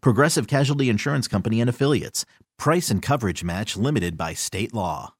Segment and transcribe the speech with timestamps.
[0.00, 2.24] Progressive Casualty Insurance Company and Affiliates.
[2.58, 5.14] Price and coverage match limited by state law.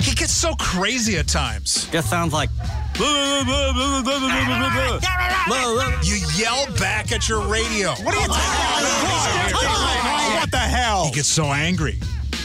[0.00, 1.88] He gets so crazy at times.
[1.90, 2.50] Just sounds like.
[6.04, 7.90] You yell back at your radio.
[7.90, 8.44] What are you talking
[9.50, 10.40] about?
[10.40, 11.06] What the hell?
[11.06, 11.98] He gets so angry.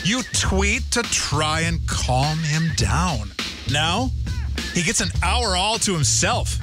[0.04, 3.32] You tweet to try and calm him down.
[3.72, 4.10] Now,
[4.74, 6.58] he gets an hour all to himself.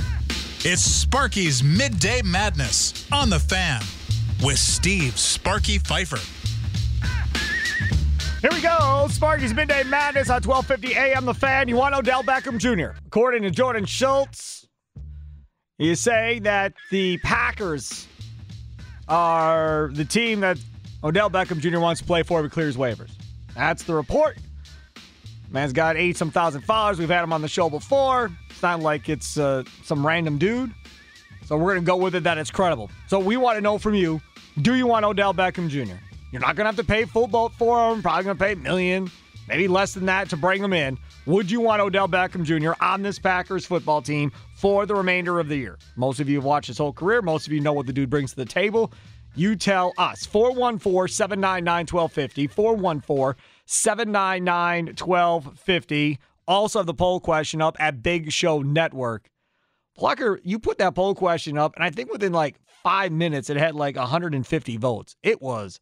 [0.69, 3.81] It's Sparky's Midday Madness on the fan
[4.43, 6.19] with Steve Sparky Pfeiffer.
[8.41, 9.07] Here we go.
[9.09, 11.25] Sparky's Midday Madness on 1250 AM.
[11.25, 11.69] The fan.
[11.69, 12.99] You want Odell Beckham Jr.
[13.07, 14.67] According to Jordan Schultz,
[15.79, 18.09] he is saying that the Packers
[19.07, 20.59] are the team that
[21.05, 21.79] Odell Beckham Jr.
[21.79, 23.13] wants to play for if he clears waivers.
[23.55, 24.37] That's the report.
[25.49, 26.99] Man's got eight some thousand followers.
[26.99, 28.33] We've had him on the show before.
[28.57, 30.73] It's not like it's uh, some random dude.
[31.45, 32.91] So we're going to go with it that it's credible.
[33.07, 34.19] So we want to know from you
[34.63, 35.97] do you want Odell Beckham Jr.?
[36.33, 38.01] You're not going to have to pay full boat for him.
[38.01, 39.11] Probably going to pay a million,
[39.47, 40.97] maybe less than that to bring him in.
[41.27, 42.73] Would you want Odell Beckham Jr.
[42.83, 45.77] on this Packers football team for the remainder of the year?
[45.97, 47.21] Most of you have watched his whole career.
[47.21, 48.91] Most of you know what the dude brings to the table.
[49.35, 50.25] You tell us.
[50.25, 52.47] 414 799 1250.
[52.47, 56.19] 414 799 1250.
[56.49, 59.31] Also, have the poll question up at Big Show Network.
[59.97, 63.57] Plucker, you put that poll question up, and I think within like five minutes, it
[63.57, 65.17] had like 150 votes.
[65.23, 65.81] It was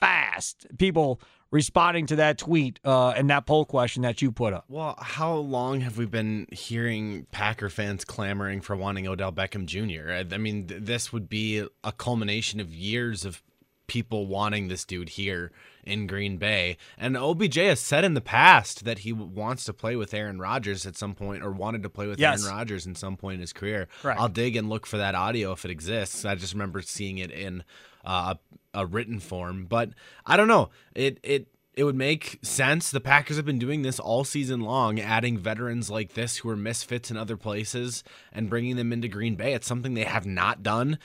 [0.00, 0.66] fast.
[0.78, 1.20] People
[1.50, 4.64] responding to that tweet uh, and that poll question that you put up.
[4.68, 10.34] Well, how long have we been hearing Packer fans clamoring for wanting Odell Beckham Jr.?
[10.34, 13.40] I mean, th- this would be a culmination of years of
[13.86, 15.52] people wanting this dude here
[15.84, 16.76] in Green Bay.
[16.98, 20.86] And OBJ has said in the past that he wants to play with Aaron Rodgers
[20.86, 22.42] at some point or wanted to play with Yes.
[22.44, 23.88] Aaron Rodgers in some point in his career.
[24.18, 26.24] I'll dig and look for that audio if it exists.
[26.24, 27.64] I just remember seeing it in
[28.04, 28.34] uh,
[28.74, 29.90] a, a written form, but
[30.26, 30.70] I don't know.
[30.94, 32.90] It it it would make sense.
[32.90, 36.56] The Packers have been doing this all season long, adding veterans like this who are
[36.56, 39.54] misfits in other places and bringing them into Green Bay.
[39.54, 40.98] It's something they have not done.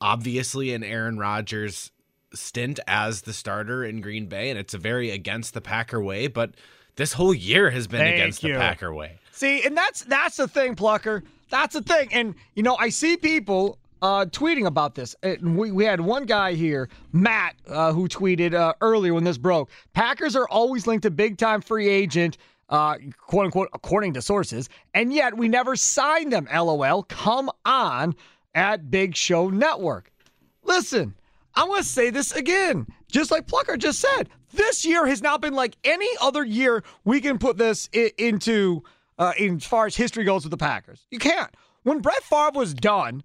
[0.00, 1.90] Obviously, in Aaron Rodgers'
[2.34, 6.26] stint as the starter in Green Bay, and it's a very against the Packer way,
[6.26, 6.52] but
[6.96, 8.54] this whole year has been Thank against you.
[8.54, 9.18] the Packer way.
[9.32, 11.24] See, and that's that's the thing, Plucker.
[11.50, 12.08] That's the thing.
[12.12, 15.16] And you know, I see people uh, tweeting about this.
[15.22, 19.38] And we, we had one guy here, Matt, uh, who tweeted uh, earlier when this
[19.38, 19.70] broke.
[19.94, 22.36] Packers are always linked to big time free agent,
[22.68, 26.46] uh, quote unquote, according to sources, and yet we never signed them.
[26.54, 27.04] LOL.
[27.04, 28.14] Come on,
[28.54, 30.12] at Big Show Network.
[30.62, 31.14] Listen,
[31.56, 32.86] I'm going to say this again.
[33.10, 37.20] Just like Plucker just said, this year has not been like any other year we
[37.20, 38.82] can put this i- into,
[39.18, 41.06] uh, in as far as history goes with the Packers.
[41.10, 41.50] You can't.
[41.84, 43.22] When Brett Favre was done,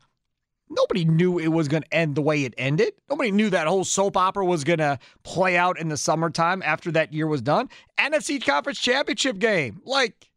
[0.69, 2.93] nobody knew it was going to end the way it ended.
[3.09, 6.91] Nobody knew that whole soap opera was going to play out in the summertime after
[6.91, 7.69] that year was done.
[7.97, 9.81] NFC Conference Championship game.
[9.85, 10.29] Like,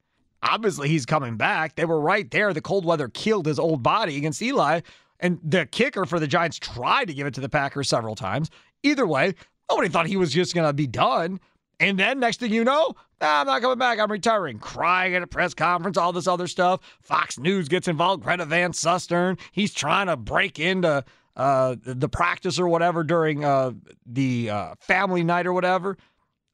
[0.43, 1.75] obviously he's coming back.
[1.75, 2.55] They were right there.
[2.55, 4.81] The cold weather killed his old body against Eli.
[5.23, 8.51] And the kicker for the Giants tried to give it to the Packers several times.
[8.83, 9.35] Either way,
[9.71, 11.41] nobody thought he was just going to be done.
[11.79, 13.99] And then next thing you know, "Nah, I'm not coming back.
[13.99, 14.59] I'm retiring.
[14.59, 16.81] Crying at a press conference, all this other stuff.
[17.01, 18.23] Fox News gets involved.
[18.23, 19.39] Greta Van Susteren.
[19.53, 21.05] He's trying to break into
[21.37, 23.73] uh, the practice or whatever during uh,
[24.05, 25.97] the uh, family night or whatever.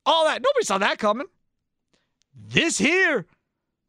[0.06, 0.40] All that.
[0.42, 1.26] Nobody saw that coming.
[2.34, 3.26] This here,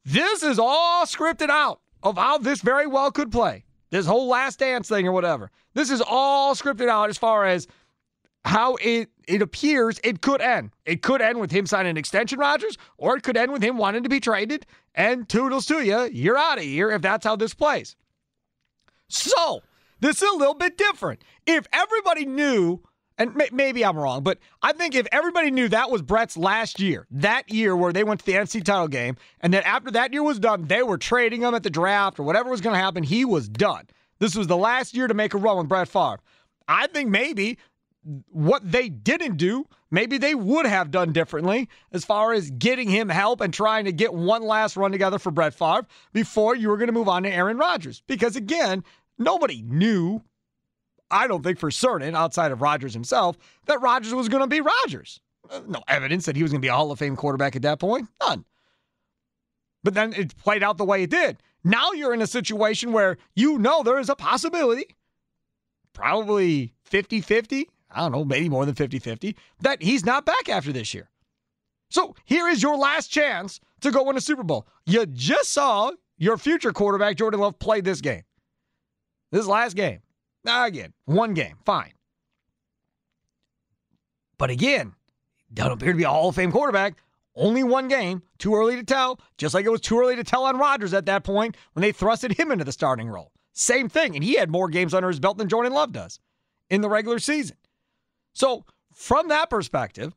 [0.03, 3.65] this is all scripted out of how this very well could play.
[3.91, 5.51] This whole last dance thing or whatever.
[5.74, 7.68] This is all scripted out as far as
[8.45, 10.71] how it it appears it could end.
[10.86, 13.77] It could end with him signing an extension, Rodgers, or it could end with him
[13.77, 14.65] wanting to be traded
[14.95, 16.09] and toodles to you.
[16.12, 17.95] You're out of here if that's how this plays.
[19.07, 19.62] So,
[20.00, 21.24] this is a little bit different.
[21.45, 22.81] If everybody knew
[23.19, 26.80] and may- maybe I'm wrong, but I think if everybody knew that was Brett's last
[26.80, 30.13] year, that year where they went to the NFC title game, and then after that
[30.13, 32.80] year was done, they were trading him at the draft or whatever was going to
[32.80, 33.86] happen, he was done.
[34.19, 36.19] This was the last year to make a run with Brett Favre.
[36.68, 37.57] I think maybe
[38.31, 43.10] what they didn't do, maybe they would have done differently as far as getting him
[43.10, 46.77] help and trying to get one last run together for Brett Favre before you were
[46.77, 48.01] going to move on to Aaron Rodgers.
[48.07, 48.83] Because again,
[49.18, 50.22] nobody knew
[51.11, 54.61] I don't think for certain, outside of Rodgers himself, that Rodgers was going to be
[54.61, 55.21] Rodgers.
[55.50, 57.63] Uh, no evidence that he was going to be a Hall of Fame quarterback at
[57.63, 58.07] that point.
[58.21, 58.45] None.
[59.83, 61.38] But then it played out the way it did.
[61.63, 64.85] Now you're in a situation where you know there is a possibility,
[65.94, 70.50] probably 50 50, I don't know, maybe more than 50 50, that he's not back
[70.50, 71.09] after this year.
[71.89, 74.67] So here is your last chance to go win a Super Bowl.
[74.85, 78.23] You just saw your future quarterback, Jordan Love, play this game.
[79.31, 80.00] This last game.
[80.45, 81.94] Again, one game, fine.
[84.38, 84.94] But again,
[85.53, 86.95] doesn't appear to be a Hall of Fame quarterback.
[87.36, 90.44] Only one game, too early to tell, just like it was too early to tell
[90.44, 93.31] on Rodgers at that point when they thrusted him into the starting role.
[93.53, 96.19] Same thing, and he had more games under his belt than Jordan Love does
[96.69, 97.57] in the regular season.
[98.33, 100.13] So, from that perspective,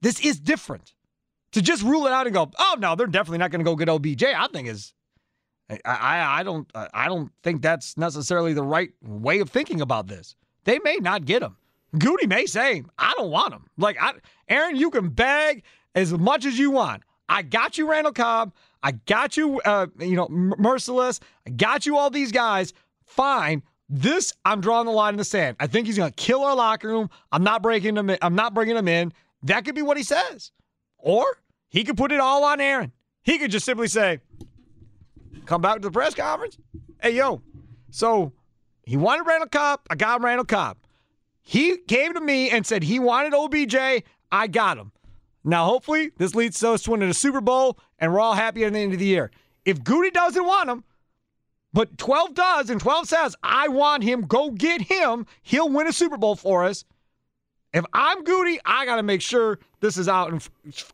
[0.00, 0.94] this is different.
[1.52, 3.76] To just rule it out and go, oh no, they're definitely not going to go
[3.76, 4.24] get OBJ.
[4.24, 4.92] I think is
[5.70, 10.06] I, I, I don't I don't think that's necessarily the right way of thinking about
[10.06, 10.36] this.
[10.64, 11.56] They may not get him.
[11.98, 13.66] Goody may say, I don't want him.
[13.78, 14.14] Like I,
[14.48, 15.62] Aaron, you can beg
[15.94, 17.02] as much as you want.
[17.28, 18.52] I got you, Randall Cobb.
[18.82, 21.20] I got you, uh, you know, Marcedes.
[21.46, 22.72] I got you all these guys.
[23.06, 23.62] Fine.
[23.88, 25.56] This, I'm drawing the line in the sand.
[25.60, 27.10] I think he's going to kill our locker room.
[27.32, 28.10] I'm not breaking him.
[28.10, 28.18] In.
[28.20, 29.12] I'm not bringing him in.
[29.42, 30.52] That could be what he says,
[30.98, 31.24] or
[31.68, 32.92] he could put it all on Aaron.
[33.22, 34.20] He could just simply say,
[35.46, 36.58] come back to the press conference.
[37.00, 37.42] Hey, yo.
[37.90, 38.32] So
[38.82, 39.80] he wanted Randall Cobb.
[39.90, 40.78] I got him Randall Cobb.
[41.42, 44.04] He came to me and said he wanted OBJ.
[44.32, 44.92] I got him.
[45.44, 48.72] Now, hopefully, this leads to us winning a Super Bowl and we're all happy at
[48.72, 49.30] the end of the year.
[49.64, 50.84] If Goody doesn't want him,
[51.72, 55.92] but 12 does, and 12 says, I want him, go get him, he'll win a
[55.92, 56.84] Super Bowl for us.
[57.72, 60.40] If I'm Goody, I got to make sure this is out in,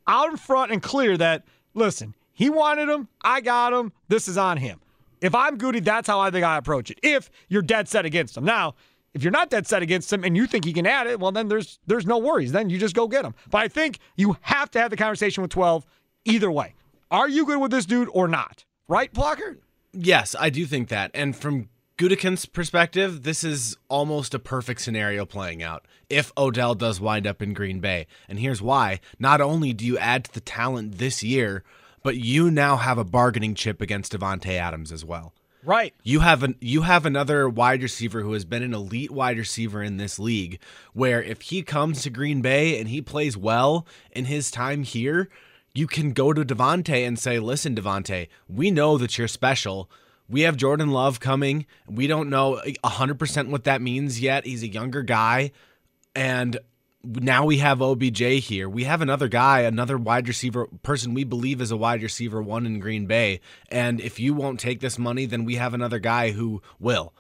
[0.07, 1.45] out in front and clear that,
[1.75, 3.07] listen, he wanted him.
[3.21, 3.93] I got him.
[4.09, 4.81] This is on him.
[5.21, 6.99] If I'm Goody, that's how I think I approach it.
[7.03, 8.47] If you're dead set against him.
[8.47, 8.77] Now,
[9.13, 11.33] if you're not dead set against him and you think he can add it, well,
[11.33, 12.53] then there's there's no worries.
[12.53, 13.35] Then you just go get him.
[13.51, 15.85] But I think you have to have the conversation with 12
[16.25, 16.75] either way.
[17.11, 18.65] Are you good with this dude or not?
[18.89, 19.59] Right, Plucker?
[19.93, 21.11] Yes, I do think that.
[21.13, 27.03] And from Gutekunst's perspective, this is almost a perfect scenario playing out if Odell does
[27.03, 28.07] wind up in Green Bay.
[28.31, 29.01] And here's why.
[29.19, 31.65] Not only do you add to the talent this year,
[32.03, 35.33] but you now have a bargaining chip against Davante Adams as well.
[35.63, 35.93] Right.
[36.03, 39.83] You have an you have another wide receiver who has been an elite wide receiver
[39.83, 40.59] in this league
[40.95, 45.29] where if he comes to Green Bay and he plays well in his time here,
[45.75, 49.91] you can go to Davante and say, "Listen, Davante, we know that you're special.
[50.31, 51.67] We have Jordan Love coming.
[51.87, 54.47] We don't know 100% what that means yet.
[54.47, 55.51] He's a younger guy
[56.15, 56.59] and
[57.03, 58.69] now we have OBJ here.
[58.69, 62.67] We have another guy, another wide receiver person we believe is a wide receiver one
[62.67, 63.41] in Green Bay.
[63.71, 67.15] And if you won't take this money, then we have another guy who will.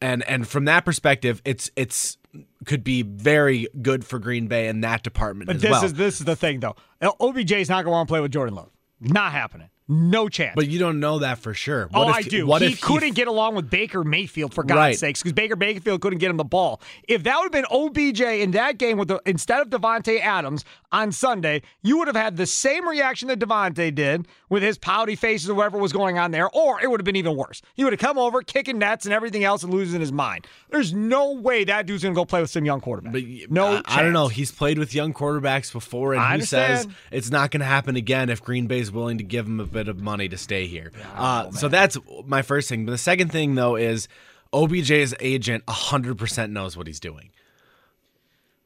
[0.00, 2.18] And and from that perspective, it's it's
[2.64, 5.84] could be very good for Green Bay in that department but this well.
[5.84, 6.76] is this is the thing though.
[7.02, 8.70] OBJ is not going to want to play with Jordan Love.
[9.00, 9.68] Not happening.
[9.92, 10.54] No chance.
[10.54, 11.88] But you don't know that for sure.
[11.90, 12.46] What oh, if, I do.
[12.46, 14.98] What he if couldn't get along with Baker Mayfield for God's Right.
[14.98, 16.80] sakes, because Baker Mayfield couldn't get him the ball.
[17.08, 20.64] If that would have been OBJ in that game with the instead of Davante Adams
[20.90, 25.16] on Sunday, you would have had the same reaction that Davante did with his pouty
[25.16, 27.62] faces or whatever was going on there, or it would have been even worse.
[27.74, 30.46] He would have come over kicking nets and everything else and losing his mind.
[30.70, 33.12] There's no way that dude's gonna go play with some young quarterback.
[33.12, 34.28] But no, I, I don't know.
[34.28, 37.96] He's played with young quarterbacks before, and I he says it's not going to happen
[37.96, 40.92] again if Green Bay's willing to give him a bit of money to stay here.
[41.16, 41.96] uh, so that's
[42.26, 42.84] my first thing.
[42.86, 44.08] But the second thing, though, is
[44.52, 47.30] OBJ's agent 100% knows what he's doing.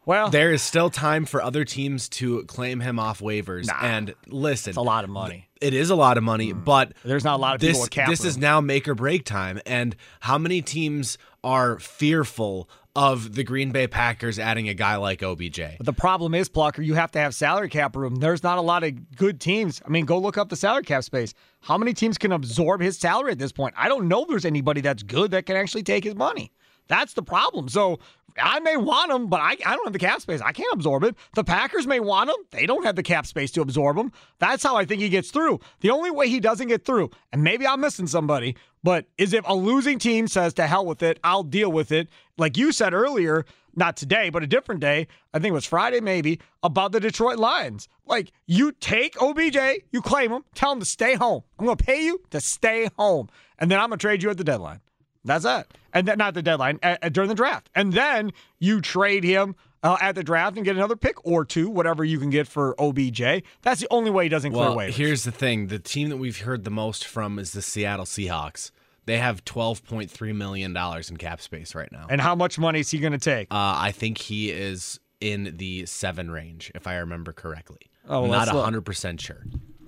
[0.04, 3.68] Well, There is still time for other teams to claim him off waivers.
[3.82, 5.45] And listen, it's a lot of money.
[5.60, 6.64] It is a lot of money, mm.
[6.64, 9.24] but There's not a lot of this people with this is now make or break
[9.24, 9.60] time.
[9.66, 15.22] And how many teams are fearful of the Green Bay Packers adding a guy like
[15.22, 15.60] OBJ?
[15.76, 18.16] But the problem is, Plucker, you have to have salary cap room.
[18.16, 19.80] There's not a lot of good teams.
[19.84, 21.34] I mean, go look up the salary cap space.
[21.60, 23.74] How many teams can absorb his salary at this point?
[23.76, 26.52] I don't know if there's anybody that's good that can actually take his money.
[26.88, 27.68] That's the problem.
[27.68, 27.98] So
[28.38, 30.40] I may want him, but I, I don't have the cap space.
[30.40, 31.14] I can't absorb it.
[31.34, 32.36] The Packers may want him.
[32.50, 34.12] They don't have the cap space to absorb him.
[34.38, 35.60] That's how I think he gets through.
[35.80, 39.44] The only way he doesn't get through, and maybe I'm missing somebody, but is if
[39.48, 42.08] a losing team says, to hell with it, I'll deal with it.
[42.38, 45.06] Like you said earlier, not today, but a different day.
[45.34, 47.88] I think it was Friday, maybe, about the Detroit Lions.
[48.06, 49.56] Like, you take OBJ,
[49.92, 51.42] you claim him, tell him to stay home.
[51.58, 53.28] I'm going to pay you to stay home.
[53.58, 54.80] And then I'm going to trade you at the deadline.
[55.26, 55.66] That's it.
[55.92, 57.68] And then, not the deadline, at, at- during the draft.
[57.74, 61.68] And then you trade him uh, at the draft and get another pick or two,
[61.70, 63.42] whatever you can get for OBJ.
[63.62, 64.92] That's the only way he doesn't clear Well, waivers.
[64.94, 68.70] here's the thing: the team that we've heard the most from is the Seattle Seahawks.
[69.04, 72.06] They have twelve point three million dollars in cap space right now.
[72.10, 73.48] and how much money is he going to take?
[73.52, 77.80] Uh, I think he is in the seven range, if I remember correctly.
[78.08, 78.64] Oh, well, not let's look.
[78.64, 79.44] hundred percent sure.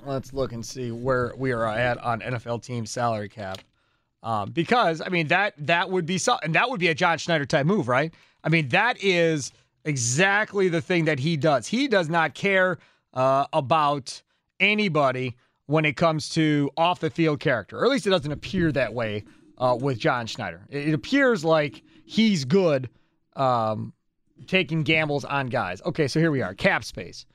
[0.07, 3.59] Let's look and see where we are at on NFL team salary cap.
[4.22, 7.18] Um, because I mean that that would be so, and that would be a John
[7.18, 8.12] Schneider type move, right?
[8.42, 9.52] I mean that is
[9.84, 11.68] exactly the thing that he does.
[11.68, 12.78] He does not care
[13.14, 14.22] uh, about
[14.60, 18.72] anybody when it comes to off the field character, or at least it doesn't appear
[18.72, 19.25] that way
[19.58, 20.66] uh, with John Schneider.
[20.68, 22.88] It, it appears like he's good
[23.37, 23.92] um,
[24.46, 25.80] taking gambles on guys.
[25.84, 27.26] Okay, so here we are, cap space.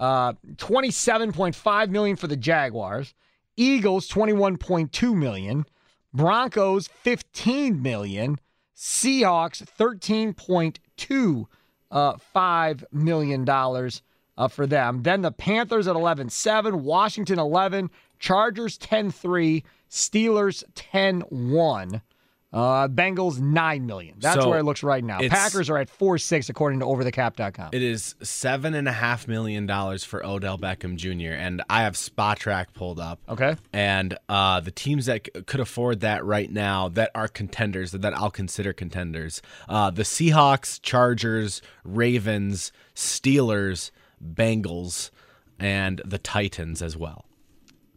[0.00, 3.14] Uh, 27.5 million for the Jaguars.
[3.56, 5.64] Eagles 21.2 million.
[6.12, 8.38] Broncos 15 million.
[8.76, 11.46] Seahawks 13.2
[11.90, 14.02] uh, million dollars
[14.36, 15.02] uh, for them.
[15.02, 22.02] Then the Panthers at 11.7, Washington 11, Chargers 10.3, Steelers 10.1.
[22.50, 24.14] Uh, Bengals nine million.
[24.18, 25.18] That's So, where it looks right now.
[25.28, 27.70] Packers are at four six according to OverTheCap.com.
[27.72, 31.34] It is seven and a half million dollars for Odell Beckham Jr.
[31.34, 33.20] and I have Spotrac pulled up.
[33.28, 33.54] Okay.
[33.74, 38.14] And uh, the teams that c- could afford that right now, that are contenders, that
[38.14, 43.90] I'll consider contenders, uh, the Seahawks, Chargers, Ravens, Steelers,
[44.24, 45.10] Bengals,
[45.58, 47.26] and the Titans as well.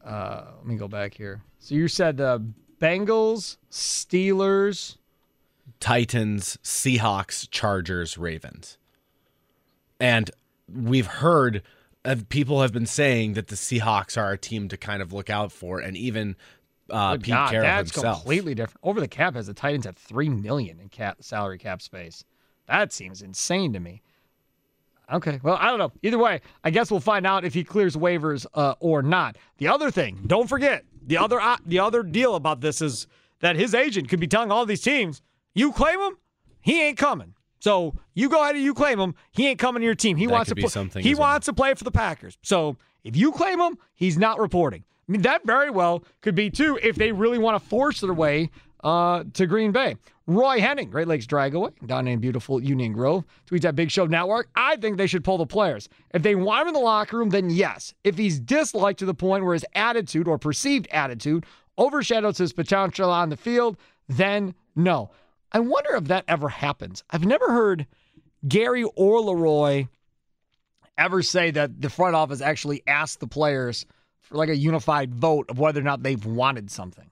[0.05, 1.41] Let me go back here.
[1.59, 2.43] So you said the
[2.81, 4.97] Bengals, Steelers.
[5.79, 8.77] Titans, Seahawks, Chargers, Ravens.
[9.99, 10.31] And
[10.71, 11.63] we've heard
[12.05, 15.29] uh, people have been saying that the Seahawks are a team to kind of look
[15.29, 16.35] out for, and even
[16.89, 18.17] uh, Pete God, Carroll that's himself.
[18.17, 18.79] completely different.
[18.83, 22.23] Over the cap has the Titans at three million in cap salary cap space.
[22.67, 24.01] That seems insane to me.
[25.11, 25.91] Okay, well, I don't know.
[26.03, 29.35] Either way, I guess we'll find out if he clears waivers uh, or not.
[29.57, 33.05] The other thing, don't forget the other uh, the other deal about this is
[33.41, 35.21] that his agent could be telling all these teams,
[35.53, 36.17] "You claim him,
[36.61, 39.13] he ain't coming." So you go ahead and you claim him.
[39.31, 40.15] He ain't coming to your team.
[40.17, 41.29] He That wants to be pl- something He as well.
[41.29, 42.37] wants to play for the Packers.
[42.41, 44.83] So if you claim him, he's not reporting.
[45.07, 48.13] I mean, that very well could be too if they really want to force their
[48.13, 48.49] way
[48.83, 49.97] uh, to Green Bay.
[50.31, 54.49] Roy Henning, Great Lakes Dragaway, down in beautiful Union Grove, tweets at Big Show Network.
[54.55, 55.89] I think they should pull the players.
[56.13, 57.93] If they want him in the locker room, then yes.
[58.05, 61.45] If he's disliked to the point where his attitude or perceived attitude
[61.77, 63.75] overshadows his potential on the field,
[64.07, 65.11] then no.
[65.51, 67.03] I wonder if that ever happens.
[67.09, 67.85] I've never heard
[68.47, 69.87] Gary or Leroy
[70.97, 73.85] ever say that the front office actually asked the players
[74.21, 77.10] for like a unified vote of whether or not they've wanted something.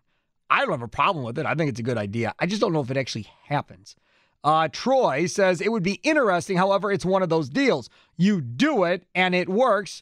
[0.50, 1.46] I don't have a problem with it.
[1.46, 2.34] I think it's a good idea.
[2.40, 3.96] I just don't know if it actually happens.
[4.44, 6.58] Uh, Troy says it would be interesting.
[6.58, 7.90] However, it's one of those deals.
[8.18, 10.02] You do it and it works.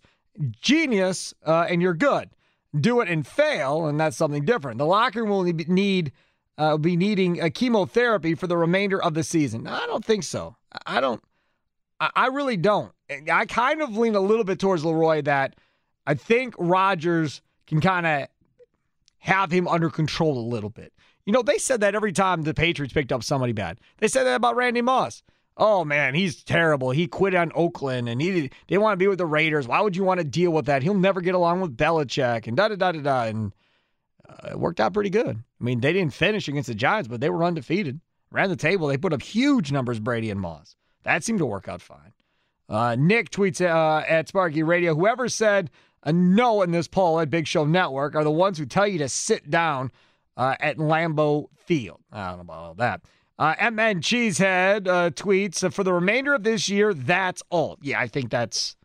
[0.61, 2.29] Genius, uh, and you're good.
[2.79, 4.77] Do it and fail, and that's something different.
[4.77, 6.11] The locker room will need
[6.57, 9.67] uh, be needing a chemotherapy for the remainder of the season.
[9.67, 10.55] I don't think so.
[10.85, 11.23] I don't.
[11.99, 12.91] I I really don't.
[13.31, 15.55] I kind of lean a little bit towards Leroy that
[16.05, 18.27] I think Rodgers can kind of
[19.19, 20.93] have him under control a little bit.
[21.25, 23.79] You know, they said that every time the Patriots picked up somebody bad.
[23.97, 25.23] They said that about Randy Moss.
[25.57, 26.91] Oh man, he's terrible.
[26.91, 29.67] He quit on Oakland and he they want to be with the Raiders.
[29.67, 30.83] Why would you want to deal with that?
[30.83, 33.23] He'll never get along with Belichick and da da da da da.
[33.23, 33.53] And
[34.29, 35.35] uh, it worked out pretty good.
[35.35, 37.99] I mean, they didn't finish against the Giants, but they were undefeated.
[38.31, 38.87] Ran the table.
[38.87, 40.75] They put up huge numbers, Brady and Moss.
[41.03, 42.13] That seemed to work out fine.
[42.69, 45.71] Uh, Nick tweets uh, at Sparky Radio Whoever said
[46.07, 48.97] a no in this poll at Big Show Network are the ones who tell you
[48.99, 49.91] to sit down
[50.37, 51.99] uh, at Lambeau Field.
[52.13, 53.01] I don't know about all that.
[53.37, 56.93] Uh, MN Cheesehead uh, tweets for the remainder of this year.
[56.93, 57.77] That's all.
[57.81, 58.77] Yeah, I think that's,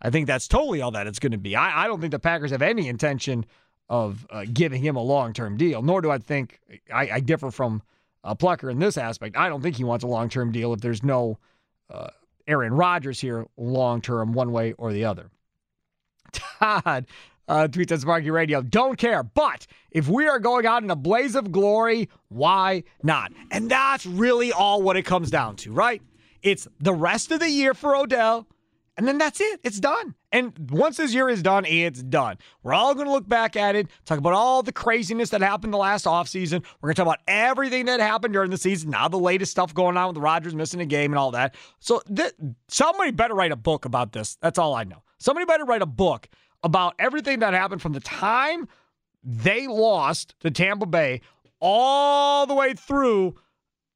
[0.00, 1.56] I think that's totally all that it's going to be.
[1.56, 3.44] I, I don't think the Packers have any intention
[3.88, 5.82] of uh, giving him a long term deal.
[5.82, 6.60] Nor do I think
[6.94, 7.82] I, I differ from
[8.22, 9.36] uh, Plucker in this aspect.
[9.36, 11.36] I don't think he wants a long term deal if there's no
[11.92, 12.10] uh,
[12.46, 15.30] Aaron Rodgers here long term, one way or the other.
[16.32, 17.06] Todd
[17.48, 18.62] uh, tweets at Sparky Radio.
[18.62, 23.32] Don't care, but if we are going out in a blaze of glory, why not?
[23.50, 26.00] And that's really all what it comes down to, right?
[26.42, 28.46] It's the rest of the year for Odell,
[28.96, 29.60] and then that's it.
[29.64, 30.14] It's done.
[30.32, 32.38] And once this year is done, it's done.
[32.62, 35.72] We're all going to look back at it, talk about all the craziness that happened
[35.72, 36.64] the last offseason.
[36.80, 39.74] We're going to talk about everything that happened during the season, now the latest stuff
[39.74, 41.56] going on with Rodgers missing a game and all that.
[41.80, 42.32] So th-
[42.68, 44.36] somebody better write a book about this.
[44.40, 45.02] That's all I know.
[45.20, 46.28] Somebody better write a book
[46.62, 48.66] about everything that happened from the time
[49.22, 51.20] they lost to Tampa Bay
[51.60, 53.34] all the way through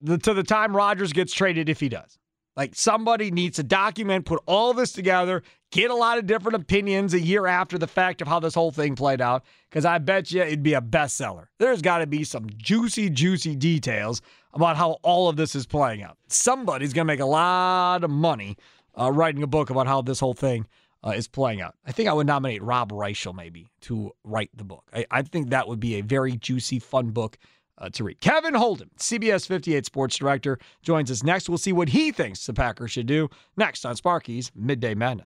[0.00, 2.18] the, to the time Rodgers gets traded if he does.
[2.56, 7.12] Like somebody needs to document, put all this together, get a lot of different opinions
[7.14, 9.44] a year after the fact of how this whole thing played out.
[9.68, 11.46] Because I bet you it'd be a bestseller.
[11.58, 16.02] There's got to be some juicy, juicy details about how all of this is playing
[16.02, 16.16] out.
[16.28, 18.56] Somebody's going to make a lot of money
[18.96, 20.66] uh, writing a book about how this whole thing
[21.04, 21.74] uh, is playing out.
[21.86, 24.84] I think I would nominate Rob Reischel maybe to write the book.
[24.92, 27.36] I, I think that would be a very juicy, fun book
[27.78, 28.20] uh, to read.
[28.20, 31.48] Kevin Holden, CBS 58 sports director, joins us next.
[31.48, 35.26] We'll see what he thinks the Packers should do next on Sparky's Midday Madness.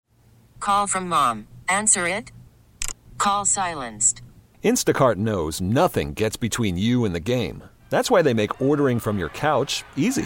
[0.59, 1.47] Call from mom.
[1.69, 2.31] Answer it.
[3.17, 4.21] Call silenced.
[4.63, 7.63] Instacart knows nothing gets between you and the game.
[7.89, 10.25] That's why they make ordering from your couch easy.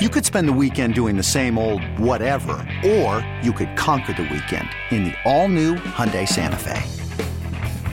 [0.00, 4.22] You could spend the weekend doing the same old whatever, or you could conquer the
[4.22, 6.82] weekend in the all-new Hyundai Santa Fe.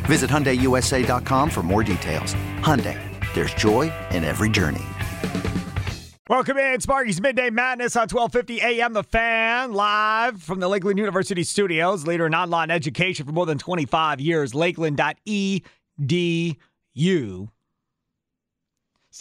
[0.06, 2.34] Visit HyundaiUSA.com for more details.
[2.58, 2.98] Hyundai,
[3.36, 4.82] there's joy in every journey.
[6.28, 11.44] Welcome in, Sparky's Midday Madness on 1250 AM The Fan, live from the Lakeland University
[11.44, 17.51] studios, leader in online education for more than 25 years, lakeland.edu.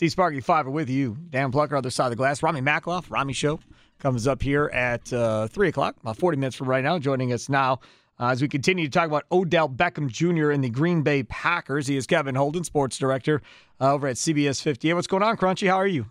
[0.00, 1.14] Steve Sparky Fiver with you.
[1.28, 2.42] Dan Plucker, other side of the glass.
[2.42, 3.60] Rami Makloff, Rami Show,
[3.98, 7.50] comes up here at uh, 3 o'clock, about 40 minutes from right now, joining us
[7.50, 7.80] now
[8.18, 10.52] uh, as we continue to talk about Odell Beckham Jr.
[10.52, 11.86] and the Green Bay Packers.
[11.86, 13.42] He is Kevin Holden, sports director
[13.78, 14.94] uh, over at CBS 58.
[14.94, 15.68] What's going on, Crunchy?
[15.68, 16.06] How are you?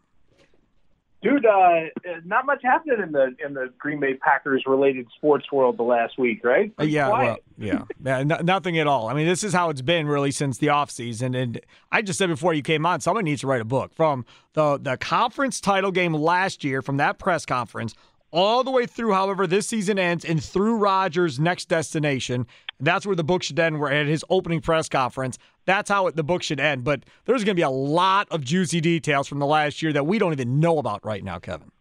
[1.22, 1.82] Dude, uh,
[2.26, 6.18] not much happening in the in the Green Bay Packers related sports world the last
[6.18, 6.72] week, right?
[6.80, 9.10] Uh, yeah, well, yeah, yeah, no, nothing at all.
[9.10, 11.38] I mean, this is how it's been really since the offseason.
[11.38, 11.60] And
[11.92, 14.78] I just said before you came on, someone needs to write a book from the
[14.78, 17.96] the conference title game last year, from that press conference
[18.32, 22.46] all the way through, however, this season ends and through Rodgers' next destination.
[22.80, 23.80] That's where the book should end.
[23.80, 25.38] We're at his opening press conference.
[25.66, 26.84] That's how it, the book should end.
[26.84, 30.06] But there's going to be a lot of juicy details from the last year that
[30.06, 31.72] we don't even know about right now, Kevin.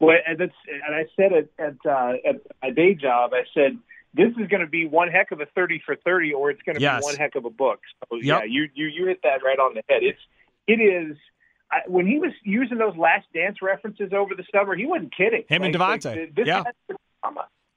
[0.00, 0.54] Well, and, that's,
[0.86, 3.32] and I said it at, uh, at my day job.
[3.32, 3.78] I said
[4.12, 6.76] this is going to be one heck of a thirty for thirty, or it's going
[6.76, 7.00] to yes.
[7.00, 7.80] be one heck of a book.
[8.00, 8.42] So yep.
[8.42, 10.02] yeah, you you you hit that right on the head.
[10.02, 10.18] It's
[10.66, 11.16] it is
[11.70, 15.44] I, when he was using those Last Dance references over the summer, he wasn't kidding.
[15.48, 16.16] Him like, and Davante.
[16.16, 16.64] Like, this yeah.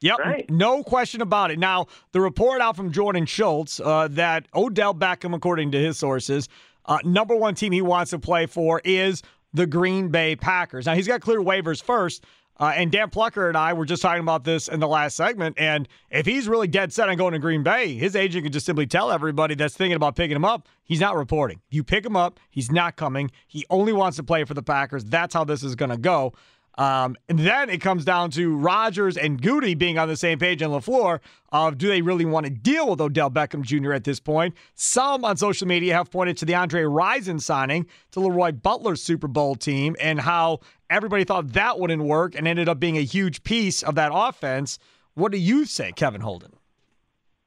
[0.02, 0.50] Yep, right.
[0.50, 1.60] no question about it.
[1.60, 6.48] Now, the report out from Jordan Schultz uh, that Odell Beckham, according to his sources,
[6.86, 9.22] uh, number one team he wants to play for is
[9.54, 10.86] the Green Bay Packers.
[10.86, 12.24] Now, he's got clear waivers first.
[12.60, 15.58] Uh, and Dan Plucker and I were just talking about this in the last segment.
[15.58, 18.66] And if he's really dead set on going to Green Bay, his agent can just
[18.66, 21.62] simply tell everybody that's thinking about picking him up, he's not reporting.
[21.70, 23.32] You pick him up, he's not coming.
[23.48, 25.06] He only wants to play for the Packers.
[25.06, 26.34] That's how this is going to go.
[26.80, 30.62] Um, and then it comes down to Rodgers and Goody being on the same page
[30.62, 31.20] and LaFleur
[31.52, 33.92] of do they really want to deal with Odell Beckham Jr.
[33.92, 34.56] at this point?
[34.76, 39.28] Some on social media have pointed to the Andre Rison signing to Leroy Butler's Super
[39.28, 43.44] Bowl team and how everybody thought that wouldn't work and ended up being a huge
[43.44, 44.80] piece of that offense.
[45.16, 46.54] What do you say, Kevin Holden?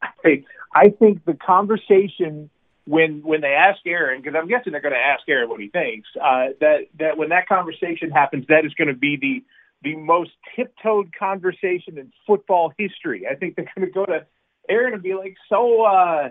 [0.02, 2.50] I, I think the conversation
[2.84, 5.68] when when they ask Aaron, because I'm guessing they're going to ask Aaron what he
[5.68, 9.44] thinks, uh, that that when that conversation happens, that is going to be the
[9.82, 13.26] the most tiptoed conversation in football history.
[13.30, 14.26] I think they're going to go to
[14.68, 16.30] Aaron and be like, "So, uh,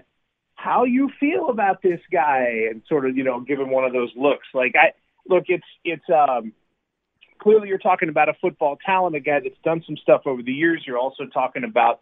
[0.55, 3.93] how you feel about this guy?" and sort of you know give him one of
[3.93, 4.47] those looks.
[4.53, 4.93] Like I
[5.27, 6.51] look, it's it's um,
[7.39, 10.53] clearly you're talking about a football talent, a guy that's done some stuff over the
[10.53, 10.83] years.
[10.85, 12.01] You're also talking about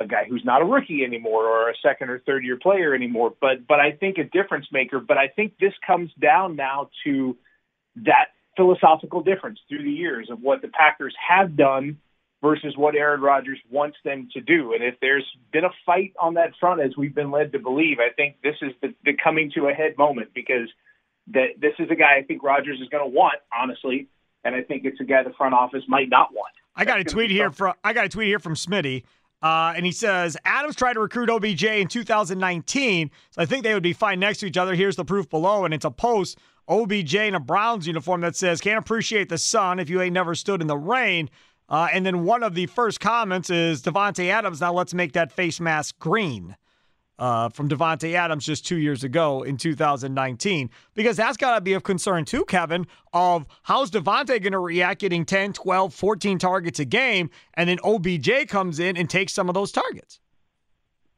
[0.00, 3.34] a guy who's not a rookie anymore or a second or third year player anymore,
[3.40, 5.00] but but I think a difference maker.
[5.00, 7.36] But I think this comes down now to
[7.96, 11.98] that philosophical difference through the years of what the Packers have done
[12.42, 14.72] versus what Aaron Rodgers wants them to do.
[14.72, 17.98] And if there's been a fight on that front, as we've been led to believe,
[17.98, 20.68] I think this is the, the coming to a head moment because
[21.28, 24.08] that this is a guy I think Rodgers is going to want, honestly,
[24.44, 26.52] and I think it's a guy the front office might not want.
[26.76, 29.02] I got a tweet here from I got a tweet here from Smitty.
[29.42, 33.74] Uh, and he says Adams tried to recruit OBJ in 2019, so I think they
[33.74, 34.74] would be fine next to each other.
[34.74, 38.60] Here's the proof below, and it's a post OBJ in a Browns uniform that says
[38.60, 41.30] "Can't appreciate the sun if you ain't never stood in the rain."
[41.68, 44.60] Uh, and then one of the first comments is Davante Adams.
[44.60, 46.56] Now let's make that face mask green
[47.18, 51.72] uh, from Davante Adams just two years ago in 2019, because that's got to be
[51.72, 52.86] of concern too, Kevin.
[53.12, 57.78] Of how's Davante going to react getting 10, 12, 14 targets a game, and then
[57.82, 60.20] OBJ comes in and takes some of those targets.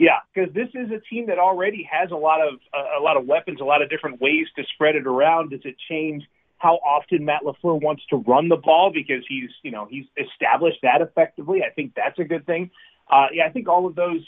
[0.01, 3.19] Yeah, because this is a team that already has a lot of uh, a lot
[3.19, 5.51] of weapons, a lot of different ways to spread it around.
[5.51, 6.25] Does it change
[6.57, 10.79] how often Matt LaFleur wants to run the ball because he's you know he's established
[10.85, 11.61] that effectively?
[11.63, 12.71] I think that's a good thing.
[13.11, 14.25] Uh, yeah, I think all of those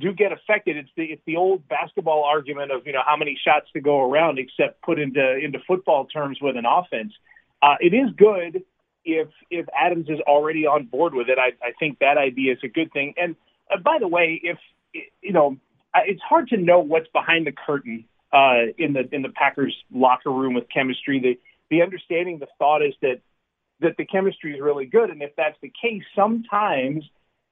[0.00, 0.76] do get affected.
[0.76, 4.00] It's the it's the old basketball argument of you know how many shots to go
[4.10, 7.12] around, except put into into football terms with an offense.
[7.62, 8.62] Uh, it is good
[9.04, 11.38] if if Adams is already on board with it.
[11.38, 13.14] I, I think that idea is a good thing.
[13.16, 13.36] And
[13.72, 14.58] uh, by the way, if
[15.22, 15.56] you know,
[15.94, 20.30] it's hard to know what's behind the curtain uh, in the in the Packers locker
[20.30, 21.20] room with chemistry.
[21.20, 21.38] The
[21.70, 23.20] the understanding, the thought is that
[23.80, 27.04] that the chemistry is really good, and if that's the case, sometimes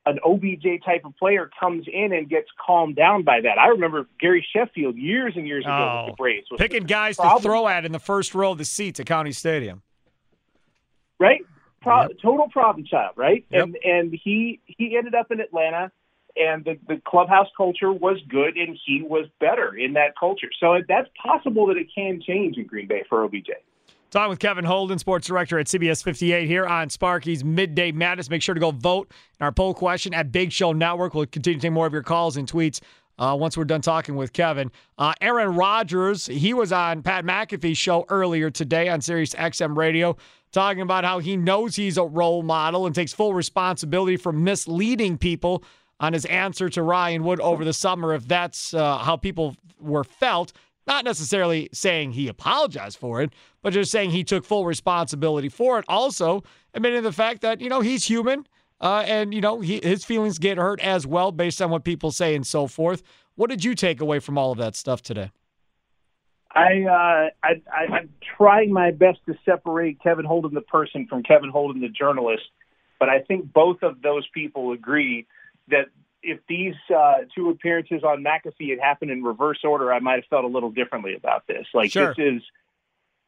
[0.09, 3.59] an OBJ type of player comes in and gets calmed down by that.
[3.59, 6.47] I remember Gary Sheffield years and years ago oh, with the oh, Braves.
[6.57, 7.42] Picking guys problem.
[7.42, 9.83] to throw at in the first row of the seats at County Stadium.
[11.21, 11.42] Right?
[11.83, 12.12] Pro- yep.
[12.23, 13.44] Total problem child, right?
[13.51, 13.62] Yep.
[13.62, 15.92] And and he he ended up in Atlanta
[16.37, 20.49] and the, the clubhouse culture was good and he was better in that culture.
[20.59, 23.51] So that's possible that it can change in Green Bay for OBJ.
[24.11, 28.31] Talking with Kevin Holden, sports director at CBS 58 here on Sparky's Midday Madness.
[28.31, 31.12] Make sure to go vote in our poll question at Big Show Network.
[31.12, 32.81] We'll continue to take more of your calls and tweets
[33.18, 34.73] uh, once we're done talking with Kevin.
[34.97, 40.16] Uh, Aaron Rodgers, he was on Pat McAfee's show earlier today on Sirius XM Radio,
[40.53, 45.18] talking about how he knows he's a role model and takes full responsibility for misleading
[45.18, 45.62] people
[46.01, 50.05] on his answer to Ryan Wood over the summer, if that's uh, how people were
[50.05, 50.55] felt.
[50.88, 55.79] Not necessarily saying he apologized for it, but just saying he took full responsibility for
[55.79, 55.85] it.
[55.87, 58.46] Also, admitting the fact that, you know, he's human
[58.81, 62.11] uh, and, you know, he, his feelings get hurt as well based on what people
[62.11, 63.03] say and so forth.
[63.35, 65.31] What did you take away from all of that stuff today?
[66.53, 71.22] I, uh, I, I I'm trying my best to separate Kevin Holden the person from
[71.22, 72.44] Kevin Holden the journalist,
[72.98, 75.27] but I think both of those people agree
[75.68, 75.88] that
[76.22, 80.24] if these uh, two appearances on McAfee had happened in reverse order, I might have
[80.31, 81.66] felt a little differently about this.
[81.72, 82.14] Like sure.
[82.14, 82.42] this is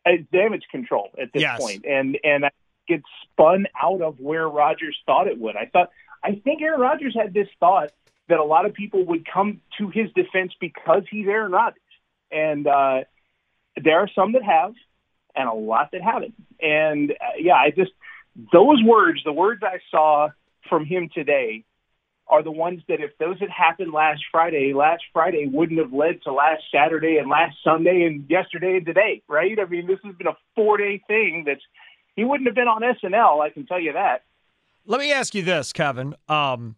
[0.07, 1.61] a damage control at this yes.
[1.61, 2.50] point, and and I
[2.88, 5.57] get spun out of where Rodgers thought it would.
[5.57, 5.90] I thought
[6.22, 7.92] I think Aaron Rodgers had this thought
[8.29, 11.83] that a lot of people would come to his defense because he's Aaron Rodgers,
[12.31, 13.00] and uh,
[13.83, 14.74] there are some that have,
[15.35, 16.35] and a lot that haven't.
[16.61, 17.92] And uh, yeah, I just
[18.53, 20.31] those words, the words I saw
[20.68, 21.64] from him today
[22.31, 26.23] are the ones that if those had happened last Friday, last Friday wouldn't have led
[26.23, 29.59] to last Saturday and last Sunday and yesterday and today, right?
[29.59, 31.62] I mean, this has been a four day thing that's
[32.16, 34.25] he wouldn't have been on SNL, I can tell you that.
[34.87, 36.14] Let me ask you this, Kevin.
[36.29, 36.77] Um,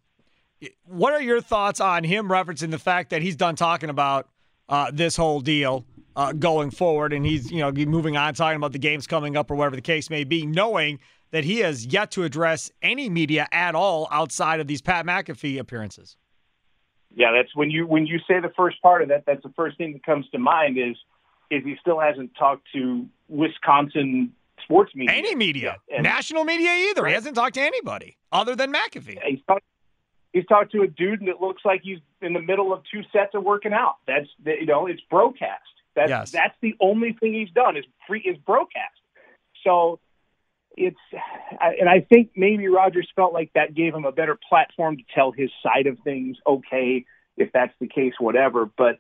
[0.85, 4.29] what are your thoughts on him referencing the fact that he's done talking about
[4.69, 5.85] uh, this whole deal
[6.15, 9.51] uh, going forward, and he's you know moving on, talking about the games coming up
[9.51, 10.99] or whatever the case may be, knowing
[11.33, 15.59] that he has yet to address any media at all outside of these Pat McAfee
[15.59, 16.17] appearances.
[17.15, 19.25] Yeah, that's when you when you say the first part of that.
[19.27, 20.97] That's the first thing that comes to mind is
[21.51, 24.33] is he still hasn't talked to Wisconsin
[24.65, 27.03] sports media, any media, and, national media either.
[27.03, 27.11] Right.
[27.11, 29.19] He hasn't talked to anybody other than McAfee.
[29.27, 29.65] He's talked,
[30.33, 33.35] he's talked to a dude that looks like he's in the middle of two sets
[33.35, 33.97] of working out.
[34.07, 35.61] That's you know it's broadcast.
[35.95, 36.31] That's yes.
[36.31, 38.99] that's the only thing he's done is free is broadcast.
[39.65, 40.01] So
[40.77, 40.99] it's
[41.61, 45.33] and I think maybe Rodgers felt like that gave him a better platform to tell
[45.33, 46.37] his side of things.
[46.47, 47.05] Okay,
[47.37, 48.67] if that's the case, whatever.
[48.67, 48.99] But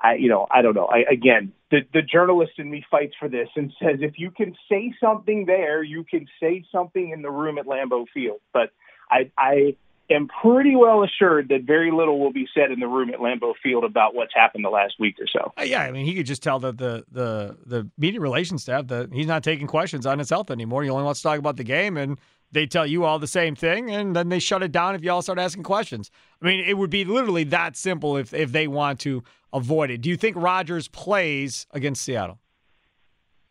[0.00, 0.86] I, you know, I don't know.
[0.86, 4.54] I again, the the journalist in me fights for this and says if you can
[4.70, 8.40] say something there, you can say something in the room at Lambeau Field.
[8.52, 8.70] But
[9.10, 9.76] I I
[10.10, 13.54] am pretty well assured that very little will be said in the room at Lambeau
[13.62, 15.52] Field about what's happened the last week or so.
[15.58, 18.86] Uh, yeah, I mean, he could just tell the the the, the media relations staff
[18.88, 20.82] that he's not taking questions on his health anymore.
[20.82, 22.18] He only wants to talk about the game and
[22.52, 25.10] they tell you all the same thing, and then they shut it down if you
[25.10, 26.10] all start asking questions.
[26.40, 30.00] I mean, it would be literally that simple if if they want to avoid it.
[30.00, 32.38] Do you think Rodgers plays against Seattle?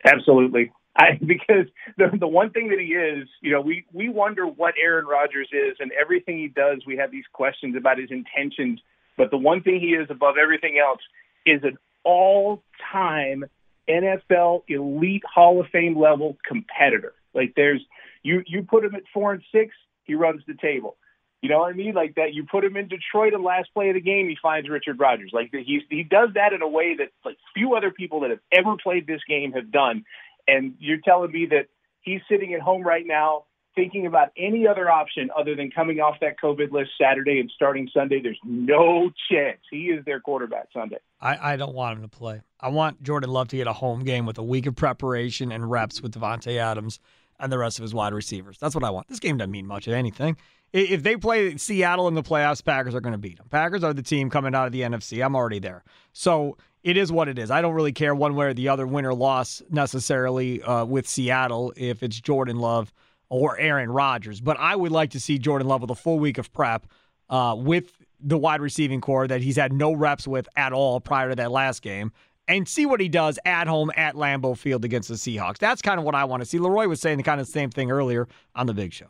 [0.05, 0.71] Absolutely.
[0.95, 4.75] I, because the the one thing that he is, you know, we we wonder what
[4.82, 8.79] Aaron Rodgers is, and everything he does, we have these questions about his intentions.
[9.17, 11.01] But the one thing he is above everything else
[11.45, 13.45] is an all-time
[13.88, 17.13] NFL elite Hall of Fame level competitor.
[17.34, 17.82] Like there's
[18.23, 20.97] you you put him at four and six, he runs the table.
[21.43, 21.93] You know what I mean?
[21.93, 22.34] Like that.
[22.34, 25.32] You put him in Detroit, and last play of the game, he finds Richard Rodgers.
[25.34, 28.39] Like he he does that in a way that like few other people that have
[28.49, 30.06] ever played this game have done.
[30.47, 31.67] And you're telling me that
[32.01, 36.15] he's sitting at home right now thinking about any other option other than coming off
[36.21, 38.21] that COVID list Saturday and starting Sunday.
[38.21, 40.99] There's no chance he is their quarterback Sunday.
[41.19, 42.41] I, I don't want him to play.
[42.60, 45.69] I want Jordan Love to get a home game with a week of preparation and
[45.69, 46.99] reps with Davante Adams
[47.39, 48.58] and the rest of his wide receivers.
[48.60, 49.08] That's what I want.
[49.08, 50.38] This game doesn't mean much of anything.
[50.73, 53.47] If they play Seattle in the playoffs, Packers are going to beat them.
[53.49, 55.23] Packers are the team coming out of the NFC.
[55.23, 55.83] I'm already there.
[56.13, 57.51] So it is what it is.
[57.51, 61.07] I don't really care one way or the other, win or loss necessarily uh, with
[61.07, 62.91] Seattle if it's Jordan Love
[63.29, 64.41] or Aaron Rodgers.
[64.41, 66.88] But I would like to see Jordan Love with a full week of prep
[67.29, 71.29] uh, with the wide receiving core that he's had no reps with at all prior
[71.29, 72.12] to that last game
[72.47, 75.57] and see what he does at home at Lambeau Field against the Seahawks.
[75.57, 76.59] That's kind of what I want to see.
[76.59, 79.07] Leroy was saying the kind of same thing earlier on the big show.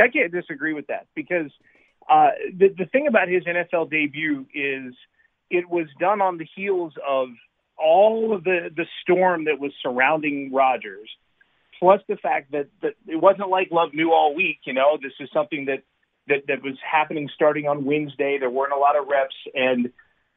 [0.00, 1.50] I can't disagree with that because
[2.08, 4.94] uh, the the thing about his NFL debut is
[5.50, 7.28] it was done on the heels of
[7.78, 11.10] all of the the storm that was surrounding Rodgers,
[11.78, 14.58] plus the fact that that it wasn't like Love knew all week.
[14.64, 15.82] You know, this is something that
[16.28, 18.38] that that was happening starting on Wednesday.
[18.38, 19.90] There weren't a lot of reps and.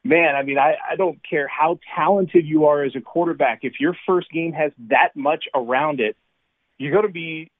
[0.04, 3.60] Man, I mean, I, I don't care how talented you are as a quarterback.
[3.62, 6.16] If your first game has that much around it,
[6.82, 7.50] you're going to be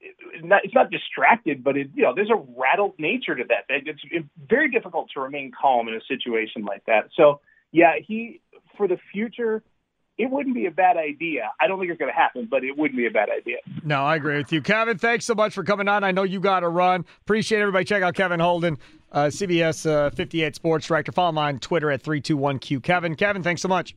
[0.42, 3.64] not, it's not distracted, but it, you know, there's a rattled nature to that.
[3.68, 4.00] It's
[4.48, 7.10] very difficult to remain calm in a situation like that.
[7.16, 8.40] So, yeah, he
[8.76, 9.62] for the future,
[10.18, 11.50] it wouldn't be a bad idea.
[11.60, 13.58] I don't think it's going to happen, but it wouldn't be a bad idea.
[13.84, 14.98] No, I agree with you, Kevin.
[14.98, 16.02] Thanks so much for coming on.
[16.02, 17.04] I know you got to run.
[17.22, 17.84] Appreciate everybody.
[17.84, 18.78] Check out Kevin Holden,
[19.12, 21.12] uh, CBS uh, 58 Sports Director.
[21.12, 22.82] Follow him on Twitter at 321Q.
[22.82, 23.94] Kevin, Kevin, thanks so much.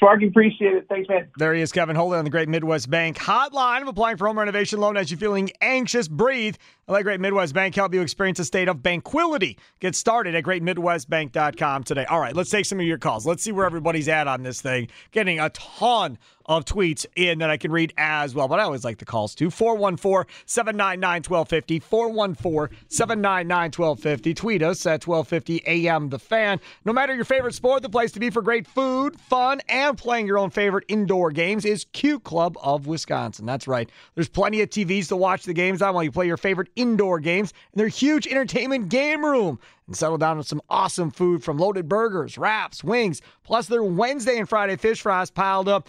[0.00, 0.86] Sparky, appreciate it.
[0.88, 1.28] Thanks, man.
[1.36, 4.38] There he is, Kevin Holden on the Great Midwest Bank hotline of applying for home
[4.38, 6.08] renovation loan as you're feeling anxious.
[6.08, 6.56] Breathe.
[6.90, 9.56] Let Great Midwest Bank help you experience a state of banquility.
[9.78, 12.04] Get started at greatmidwestbank.com today.
[12.06, 13.24] All right, let's take some of your calls.
[13.24, 14.88] Let's see where everybody's at on this thing.
[15.12, 16.18] Getting a ton
[16.50, 18.48] of tweets in that I can read as well.
[18.48, 19.50] But I always like the calls too.
[19.50, 21.78] 414 799 1250.
[21.78, 24.34] 414 799 1250.
[24.34, 26.58] Tweet us at 1250 AM The Fan.
[26.84, 30.26] No matter your favorite sport, the place to be for great food, fun, and playing
[30.26, 33.46] your own favorite indoor games is Q Club of Wisconsin.
[33.46, 33.88] That's right.
[34.16, 37.20] There's plenty of TVs to watch the games on while you play your favorite indoor
[37.20, 41.58] games in their huge entertainment game room and settle down with some awesome food from
[41.58, 45.88] loaded burgers, wraps, wings, plus their Wednesday and Friday fish fries piled up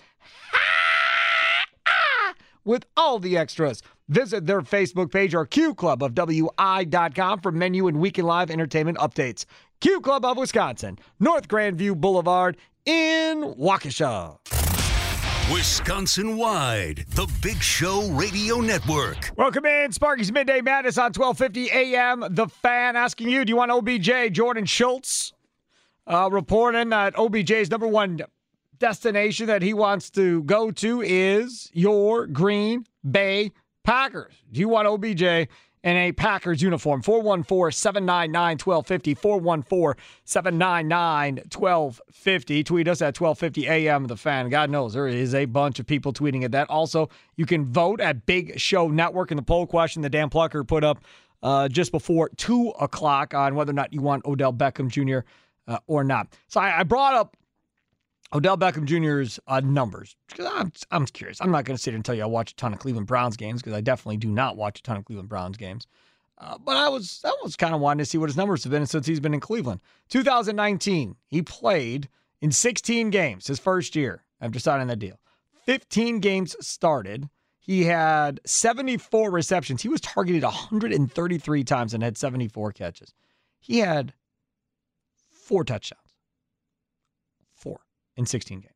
[2.66, 3.82] with all the extras.
[4.10, 8.98] Visit their Facebook page or Q Club of WI.com for menu and weekend live entertainment
[8.98, 9.46] updates.
[9.80, 14.61] Q Club of Wisconsin, North Grandview Boulevard in Waukesha.
[15.52, 19.32] Wisconsin wide, the Big Show Radio Network.
[19.36, 22.24] Welcome in, Sparky's Midday Madness on 1250 AM.
[22.30, 24.32] The fan asking you, do you want OBJ?
[24.32, 25.34] Jordan Schultz
[26.08, 28.22] uh, reporting that OBJ's number one
[28.80, 33.52] destination that he wants to go to is your Green Bay
[33.84, 34.34] Packers.
[34.54, 35.50] Do you want OBJ
[35.84, 37.02] in a Packers uniform?
[37.02, 39.14] 414 799 1250.
[39.16, 42.64] 414 799 1250.
[42.64, 44.50] Tweet us at 1250 AM The Fan.
[44.50, 46.70] God knows there is a bunch of people tweeting at that.
[46.70, 50.64] Also, you can vote at Big Show Network in the poll question that Dan Plucker
[50.64, 51.04] put up
[51.44, 55.26] uh, just before 2 o'clock on whether or not you want Odell Beckham Jr.
[55.68, 56.28] Uh, or not.
[56.48, 57.38] So I, I brought up
[58.34, 60.16] Odell Beckham Jr.'s uh, numbers.
[60.40, 61.42] I'm, I'm curious.
[61.42, 63.08] I'm not going to sit here and tell you I watch a ton of Cleveland
[63.08, 65.86] Browns games because I definitely do not watch a ton of Cleveland Browns games.
[66.38, 68.72] Uh, but I was I was kind of wanting to see what his numbers have
[68.72, 69.82] been since he's been in Cleveland.
[70.10, 72.10] 2019, he played
[72.42, 75.20] in 16 games his first year after signing that deal.
[75.66, 77.30] 15 games started.
[77.60, 79.84] He had 74 receptions.
[79.84, 83.14] He was targeted 133 times and had 74 catches.
[83.60, 84.14] He had
[85.30, 86.11] four touchdowns
[88.16, 88.74] in 16 games.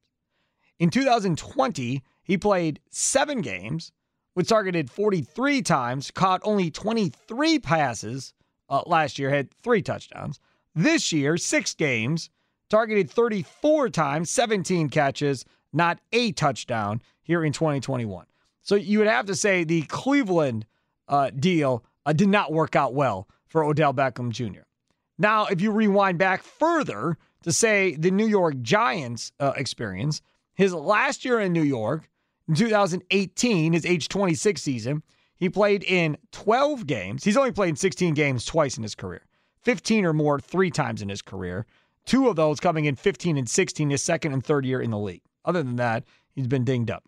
[0.80, 3.92] In 2020, he played seven games,
[4.36, 8.34] was targeted 43 times, caught only 23 passes
[8.70, 10.40] uh, last year, had three touchdowns.
[10.74, 12.30] This year, six games,
[12.70, 18.26] targeted 34 times, 17 catches, not a touchdown here in 2021.
[18.62, 20.66] So you would have to say the Cleveland
[21.08, 24.64] uh, deal uh, did not work out well for Odell Beckham Jr.
[25.18, 30.20] Now, if you rewind back further to say the New York Giants uh, experience,
[30.56, 32.10] his last year in New York,
[32.48, 35.04] in 2018, his age 26 season,
[35.38, 37.24] he played in 12 games.
[37.24, 39.22] He's only played in 16 games twice in his career,
[39.62, 41.68] 15 or more three times in his career.
[42.08, 44.98] Two of those coming in 15 and 16, his second and third year in the
[44.98, 45.22] league.
[45.44, 46.04] Other than that,
[46.34, 47.04] he's been dinged up.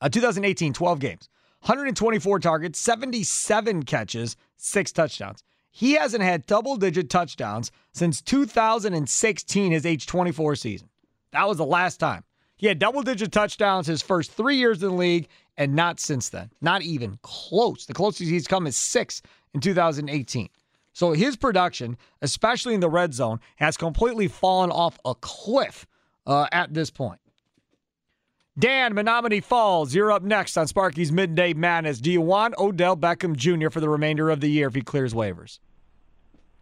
[0.00, 1.28] Uh, 2018, 12 games,
[1.62, 5.42] 124 targets, 77 catches, six touchdowns.
[5.74, 10.90] He hasn't had double digit touchdowns since 2016, his age 24 season.
[11.32, 12.24] That was the last time.
[12.56, 16.28] He had double digit touchdowns his first three years in the league, and not since
[16.28, 16.50] then.
[16.60, 17.86] Not even close.
[17.86, 19.22] The closest he's come is six
[19.54, 20.50] in 2018.
[20.92, 25.86] So his production, especially in the red zone, has completely fallen off a cliff
[26.26, 27.18] uh, at this point.
[28.58, 32.00] Dan, Menomonee Falls, you're up next on Sparky's Midday Madness.
[32.00, 33.70] Do you want Odell Beckham Jr.
[33.70, 35.58] for the remainder of the year if he clears waivers?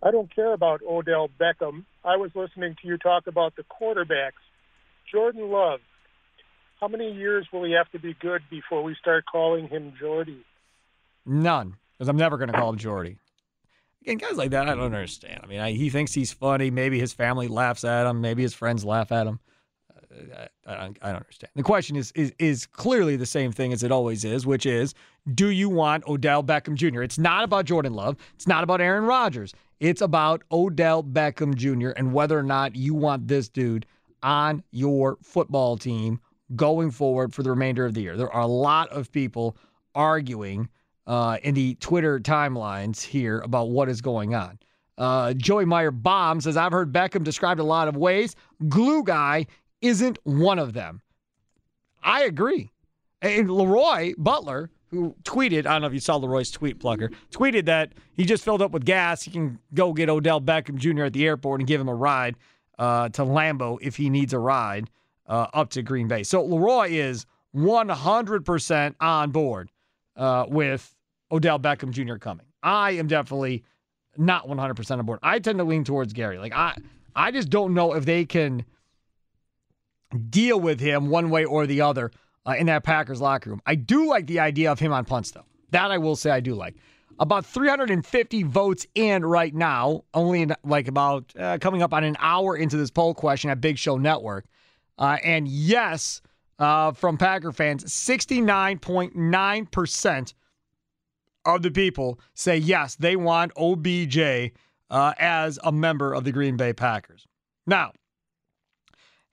[0.00, 1.85] I don't care about Odell Beckham.
[2.05, 4.38] I was listening to you talk about the quarterbacks.
[5.11, 5.81] Jordan Love,
[6.81, 10.44] how many years will he have to be good before we start calling him Jordy?
[11.26, 13.18] None, because I'm never going to call him Jordy.
[14.03, 15.40] Again, guys like that, I don't understand.
[15.42, 16.70] I mean, I, he thinks he's funny.
[16.70, 18.20] Maybe his family laughs at him.
[18.20, 19.40] Maybe his friends laugh at him.
[20.12, 21.51] I, I, I don't understand.
[21.55, 24.94] The question is, is is clearly the same thing as it always is, which is,
[25.35, 27.03] do you want Odell Beckham Jr.?
[27.03, 28.16] It's not about Jordan Love.
[28.35, 29.55] It's not about Aaron Rodgers.
[29.79, 31.90] It's about Odell Beckham Jr.
[31.90, 33.87] and whether or not you want this dude
[34.23, 36.20] on your football team
[36.57, 38.16] going forward for the remainder of the year.
[38.16, 39.57] There are a lot of people
[39.94, 40.68] arguing
[41.07, 44.59] uh, in the Twitter timelines here about what is going on.
[44.99, 48.37] Uh, Joey Meyer Bomb says, I've heard Beckham described a lot of ways.
[48.68, 49.46] Glue guy
[49.81, 51.03] isn't one of them.
[52.03, 52.71] I agree.
[53.23, 57.66] And Leroy Butler, who tweeted, I don't know if you saw Leroy's tweet Plucker, tweeted
[57.66, 59.23] that he just filled up with gas.
[59.23, 61.05] He can go get Odell Beckham Jr.
[61.05, 62.37] at the airport and give him a ride
[62.79, 64.90] uh, to Lambeau if he needs a ride
[65.27, 66.23] uh, up to Green Bay.
[66.23, 69.71] So Leroy is 100% on board
[70.16, 70.95] uh, with
[71.31, 72.16] Odell Beckham Jr.
[72.16, 72.47] coming.
[72.62, 73.64] I am definitely
[74.16, 75.21] not 100% on board.
[75.23, 76.38] I tend to lean towards Gary.
[76.38, 76.77] Like I,
[77.14, 78.64] I just don't know if they can
[80.29, 82.11] deal with him one way or the other
[82.46, 83.61] uh, in that Packers locker room.
[83.66, 85.44] I do like the idea of him on punts, though.
[85.70, 86.77] That I will say I do like.
[87.18, 92.16] About 350 votes in right now, only in, like about uh, coming up on an
[92.18, 94.46] hour into this poll question at Big Show Network.
[94.99, 96.23] Uh, and yes,
[96.59, 100.35] uh, from Packer fans, 69.9%
[101.44, 104.53] of the people say yes, they want OBJ
[104.90, 107.27] uh, as a member of the Green Bay Packers.
[107.66, 107.92] Now,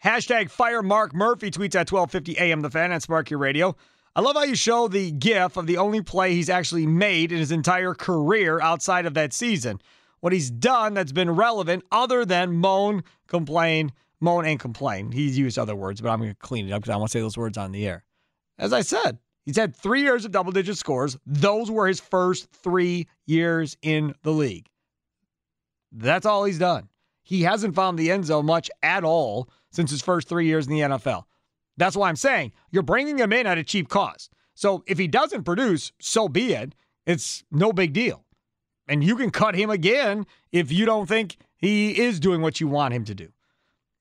[0.04, 3.76] hashtag fire Mark Murphy tweets at 1250 AM The Fan and Sparky Radio.
[4.16, 7.38] I love how you show the gif of the only play he's actually made in
[7.38, 9.80] his entire career outside of that season.
[10.22, 15.12] What he's done that's been relevant other than moan, complain, moan, and complain.
[15.12, 17.18] He's used other words, but I'm going to clean it up because I want to
[17.18, 18.04] say those words on the air.
[18.58, 21.16] As I said, he's had three years of double digit scores.
[21.28, 24.68] Those were his first three years in the league.
[25.92, 26.90] That's all he's done.
[27.22, 30.74] He hasn't found the end zone much at all since his first three years in
[30.74, 31.26] the NFL.
[31.78, 34.34] That's why I'm saying you're bringing him in at a cheap cost.
[34.56, 36.74] So if he doesn't produce, so be it.
[37.06, 38.26] It's no big deal.
[38.88, 42.68] And you can cut him again if you don't think he is doing what you
[42.68, 43.30] want him to do.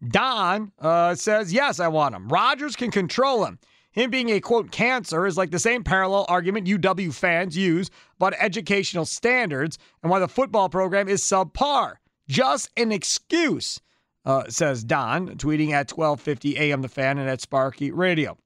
[0.09, 2.29] Don uh, says, yes, I want him.
[2.29, 3.59] Rodgers can control him.
[3.91, 8.33] Him being a quote cancer is like the same parallel argument UW fans use about
[8.39, 11.97] educational standards and why the football program is subpar.
[12.29, 13.79] Just an excuse,
[14.27, 18.37] uh, says Don, tweeting at 1250 AM The Fan and at Sparky Radio.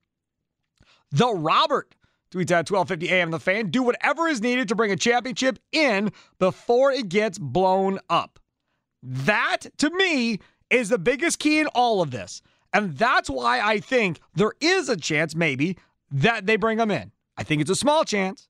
[1.10, 1.96] The Robert
[2.30, 3.70] tweets at 1250 AM The Fan.
[3.70, 8.38] Do whatever is needed to bring a championship in before it gets blown up.
[9.02, 10.38] That, to me,
[10.68, 12.42] is the biggest key in all of this.
[12.72, 15.78] And that's why I think there is a chance, maybe,
[16.12, 17.10] that they bring them in.
[17.36, 18.48] I think it's a small chance.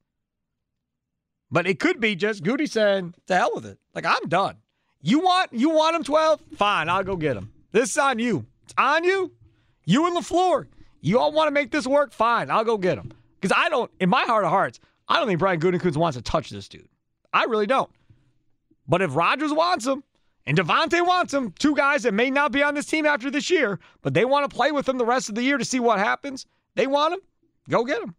[1.51, 3.79] But it could be just Goody saying, to hell with it.
[3.95, 4.57] Like, I'm done.
[5.03, 6.41] You want you want him 12?
[6.57, 7.53] Fine, I'll go get him.
[7.73, 8.47] This is on you.
[8.65, 9.33] It's on you.
[9.85, 10.67] You and LaFleur.
[11.01, 12.13] You all want to make this work?
[12.13, 13.13] Fine, I'll go get him.
[13.41, 16.23] Because I don't, in my heart of hearts, I don't think Brian Gutekunst wants to
[16.23, 16.89] touch this dude.
[17.33, 17.91] I really don't.
[18.87, 20.03] But if Rodgers wants him,
[20.47, 23.51] and Davante wants him, two guys that may not be on this team after this
[23.51, 25.81] year, but they want to play with him the rest of the year to see
[25.81, 26.45] what happens.
[26.74, 27.20] They want him,
[27.68, 28.14] go get him.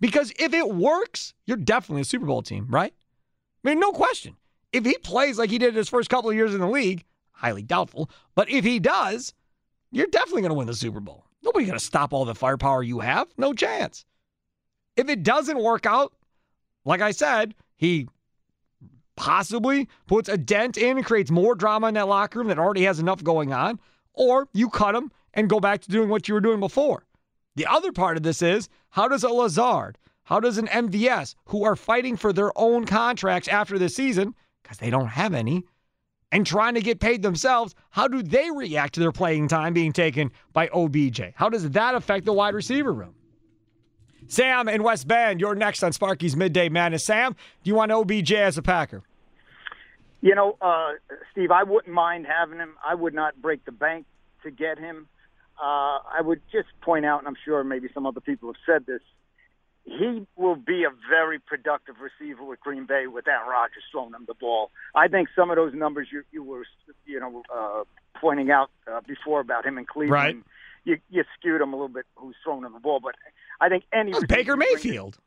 [0.00, 2.94] Because if it works, you're definitely a Super Bowl team, right?
[3.64, 4.36] I mean, no question.
[4.72, 7.62] If he plays like he did his first couple of years in the league, highly
[7.62, 9.34] doubtful, but if he does,
[9.90, 11.26] you're definitely going to win the Super Bowl.
[11.42, 13.28] Nobody's going to stop all the firepower you have.
[13.36, 14.04] No chance.
[14.96, 16.12] If it doesn't work out,
[16.84, 18.08] like I said, he
[19.16, 22.84] possibly puts a dent in and creates more drama in that locker room that already
[22.84, 23.80] has enough going on,
[24.12, 27.04] or you cut him and go back to doing what you were doing before.
[27.56, 31.64] The other part of this is how does a Lazard, how does an MVS, who
[31.64, 35.64] are fighting for their own contracts after this season, because they don't have any,
[36.32, 39.92] and trying to get paid themselves, how do they react to their playing time being
[39.92, 41.32] taken by OBJ?
[41.34, 43.14] How does that affect the wide receiver room?
[44.28, 47.04] Sam in West Bend, you're next on Sparky's Midday Madness.
[47.04, 49.02] Sam, do you want OBJ as a Packer?
[50.20, 50.92] You know, uh,
[51.32, 52.76] Steve, I wouldn't mind having him.
[52.84, 54.06] I would not break the bank
[54.44, 55.08] to get him.
[55.60, 58.86] Uh, I would just point out, and I'm sure maybe some other people have said
[58.86, 59.00] this,
[59.90, 64.24] he will be a very productive receiver with Green Bay with Aaron Rodgers throwing him
[64.26, 64.70] the ball.
[64.94, 66.64] I think some of those numbers you, you were,
[67.06, 67.82] you know, uh,
[68.20, 70.36] pointing out uh, before about him in Cleveland, Right.
[70.84, 73.00] you, you skewed him a little bit who's throwing him the ball.
[73.00, 73.16] But
[73.60, 75.18] I think any receiver Baker Mayfield.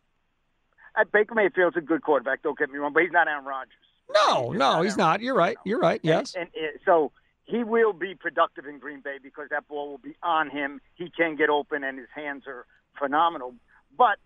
[0.96, 2.42] Uh, Baker Mayfield's a good quarterback.
[2.44, 3.74] Don't get me wrong, but he's not Aaron Rodgers.
[4.14, 5.22] No, no, he's not.
[5.22, 5.58] You're right.
[5.66, 6.00] You're right.
[6.04, 6.36] Yes.
[6.36, 7.12] And, and uh, so
[7.46, 10.80] he will be productive in Green Bay because that ball will be on him.
[10.96, 12.66] He can get open, and his hands are
[13.00, 13.56] phenomenal.
[13.98, 14.18] But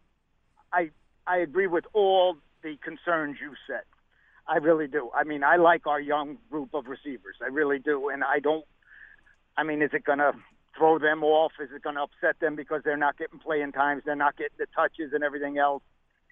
[0.73, 0.89] I
[1.25, 3.83] I agree with all the concerns you said.
[4.47, 5.09] I really do.
[5.13, 7.35] I mean, I like our young group of receivers.
[7.41, 8.65] I really do, and I don't.
[9.57, 10.33] I mean, is it going to
[10.77, 11.51] throw them off?
[11.59, 14.03] Is it going to upset them because they're not getting playing times?
[14.05, 15.83] They're not getting the touches and everything else.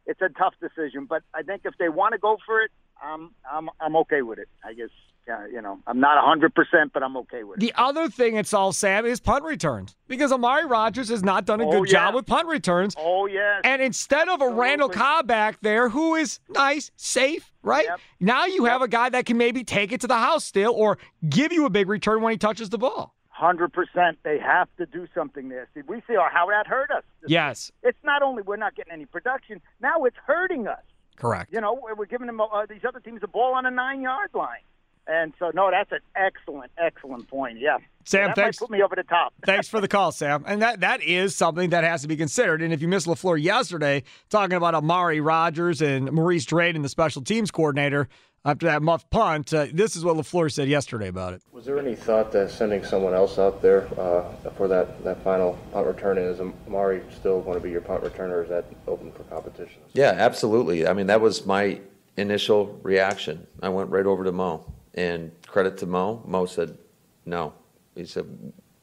[0.05, 2.71] It's a tough decision, but I think if they want to go for it,
[3.03, 4.47] I'm I'm I'm okay with it.
[4.63, 4.89] I guess
[5.31, 7.61] uh, you know I'm not hundred percent, but I'm okay with it.
[7.61, 11.61] The other thing it's all Sam is punt returns because Amari Rodgers has not done
[11.61, 12.05] a Oh, good yeah.
[12.05, 12.95] job with punt returns.
[12.97, 13.61] Oh yes.
[13.63, 17.87] And instead of a Randall Cobb back there who is nice, safe, right?
[18.19, 20.97] Now you have a guy that can maybe take it to the house still or
[21.27, 23.13] give you a big return when he touches the ball.
[23.29, 24.17] Hundred percent.
[24.23, 25.67] They have to do something there.
[25.73, 27.03] See, we see how that hurt us.
[27.27, 29.59] Yes, It's not only we're not getting any production.
[29.81, 30.79] Now it's hurting us.
[31.15, 31.51] Correct.
[31.53, 34.29] You know, we're giving them uh, these other teams a ball on a nine yard
[34.33, 34.63] line.
[35.07, 37.59] And so, no, that's an excellent, excellent point.
[37.59, 38.59] Yeah, Sam, that thanks.
[38.59, 39.33] might put me over the top.
[39.45, 40.43] Thanks for the call, Sam.
[40.47, 42.61] And that that is something that has to be considered.
[42.61, 47.21] And if you missed LaFleur yesterday talking about Amari Rodgers and Maurice Drayton, the special
[47.21, 48.07] teams coordinator,
[48.45, 51.41] after that muff punt, uh, this is what LaFleur said yesterday about it.
[51.51, 54.23] Was there any thought that sending someone else out there uh,
[54.55, 56.19] for that, that final punt return?
[56.19, 59.81] Is Amari still going to be your punt returner, or is that open for competition?
[59.93, 60.87] Yeah, absolutely.
[60.87, 61.79] I mean, that was my
[62.17, 63.47] initial reaction.
[63.63, 64.63] I went right over to Mo,
[64.95, 66.23] and credit to Mo.
[66.25, 66.77] Mo said,
[67.25, 67.53] "No."
[67.95, 68.25] He said,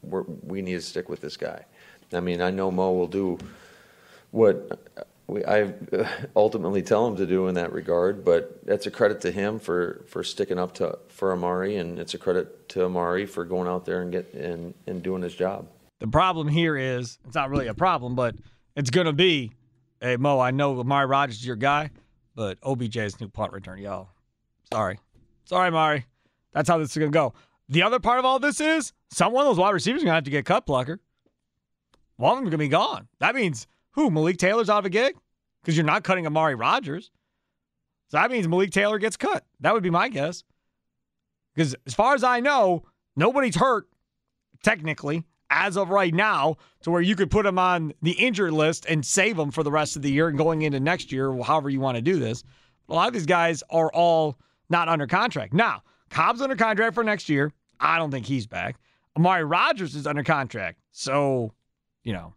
[0.02, 1.64] "We need to stick with this guy."
[2.12, 3.38] I mean, I know Mo will do
[4.30, 4.78] what
[5.26, 5.72] we, I
[6.36, 10.04] ultimately tell him to do in that regard, but that's a credit to him for,
[10.08, 13.84] for sticking up to for Amari, and it's a credit to Amari for going out
[13.84, 15.68] there and get and, and doing his job.
[16.00, 18.34] The problem here is it's not really a problem, but
[18.76, 19.52] it's going to be,
[20.00, 21.90] hey, Mo, I know Amari Rodgers is your guy,
[22.34, 24.08] but OBJ's new punt return, y'all.
[24.72, 24.98] Sorry.
[25.52, 26.06] Sorry, Mari.
[26.54, 27.34] That's how this is going to go.
[27.68, 30.12] The other part of all this is some one of those wide receivers are going
[30.12, 30.98] to have to get cut, Plucker.
[32.16, 33.06] One of them's going to be gone.
[33.20, 34.10] That means who?
[34.10, 35.14] Malik Taylor's out of a gig?
[35.60, 37.10] Because you're not cutting Amari Rodgers.
[38.08, 39.44] So that means Malik Taylor gets cut.
[39.60, 40.42] That would be my guess.
[41.54, 42.84] Because as far as I know,
[43.14, 43.88] nobody's hurt,
[44.62, 48.86] technically, as of right now, to where you could put him on the injured list
[48.88, 51.68] and save him for the rest of the year and going into next year, however
[51.68, 52.42] you want to do this.
[52.88, 54.38] A lot of these guys are all
[54.72, 55.52] not under contract.
[55.52, 57.52] Now, Cobb's under contract for next year.
[57.78, 58.76] I don't think he's back.
[59.16, 60.80] Amari Rodgers is under contract.
[60.90, 61.52] So,
[62.02, 62.34] you know,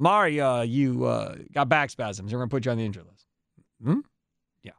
[0.00, 2.32] Amari, uh, you uh, got back spasms.
[2.32, 3.26] We're going to put you on the injured list.
[3.82, 4.00] Hmm?
[4.62, 4.72] Yeah.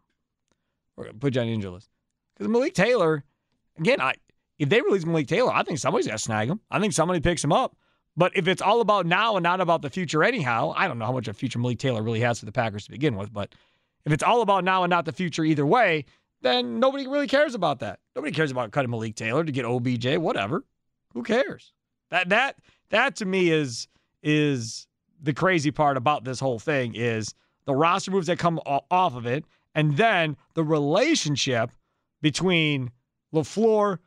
[0.96, 1.90] We're going to put you on the injured list.
[2.36, 3.24] Because Malik Taylor,
[3.78, 4.14] again, I
[4.60, 6.60] if they release Malik Taylor, I think somebody's going to snag him.
[6.70, 7.78] I think somebody picks him up.
[8.18, 11.06] But if it's all about now and not about the future, anyhow, I don't know
[11.06, 13.32] how much of a future Malik Taylor really has for the Packers to begin with.
[13.32, 13.56] But
[14.06, 16.04] if it's all about now and not the future either way,
[16.42, 18.00] then nobody really cares about that.
[18.16, 20.64] Nobody cares about cutting Malik Taylor to get OBJ, whatever.
[21.14, 21.74] Who cares?
[22.12, 22.58] That that
[22.90, 23.88] that to me is
[24.24, 24.88] is
[25.22, 27.34] the crazy part about this whole thing is
[27.66, 31.72] the roster moves that come off of it, and then the relationship
[32.22, 32.92] between
[33.34, 34.00] LaFleur,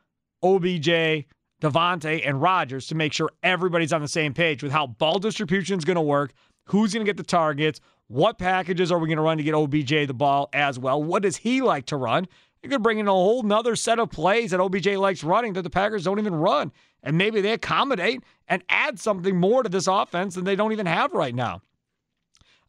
[0.43, 1.27] OBJ,
[1.61, 5.79] Davante, and Rodgers to make sure everybody's on the same page with how ball distribution
[5.79, 6.33] is going to work,
[6.67, 7.81] who's going to get the targets,
[8.13, 11.23] what packages are we going to run to get OBJ the ball as well, what
[11.23, 12.29] does he like to run.
[12.63, 15.63] You could bring in a whole nother set of plays that OBJ likes running that
[15.63, 16.73] the Packers don't even run.
[17.03, 20.87] And maybe they accommodate and add something more to this offense than they don't even
[20.87, 21.63] have right now.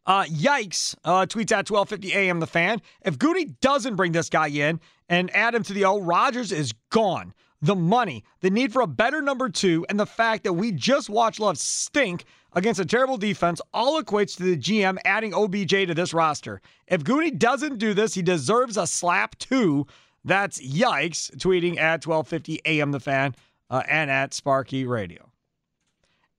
[0.06, 2.80] Uh, yikes, uh, tweets at 1250 AM the fan.
[3.04, 6.72] If Goody doesn't bring this guy in and add him to the O, Rodgers is
[6.90, 7.34] gone.
[7.60, 11.08] The money, the need for a better number two, and the fact that we just
[11.08, 12.24] watched Love stink
[12.54, 16.60] against a terrible defense all equates to the GM adding OBJ to this roster.
[16.86, 19.86] If Gooney doesn't do this, he deserves a slap too.
[20.24, 21.34] That's yikes.
[21.36, 23.34] Tweeting at 1250 AM The Fan
[23.70, 25.30] uh, and at Sparky Radio.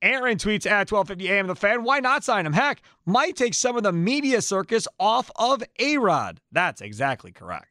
[0.02, 1.82] Aaron tweets at 1250 AM The Fan.
[1.82, 2.52] Why not sign him?
[2.52, 6.40] Heck, might take some of the media circus off of A-Rod.
[6.52, 7.68] That's exactly correct.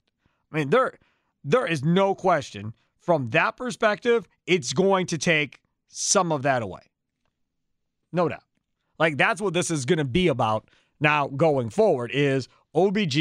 [0.51, 0.97] I mean, there,
[1.43, 2.73] there is no question
[3.05, 6.81] from that perspective, it's going to take some of that away.
[8.15, 8.43] No doubt.
[8.97, 13.15] Like that's what this is going to be about now going forward is OBJ,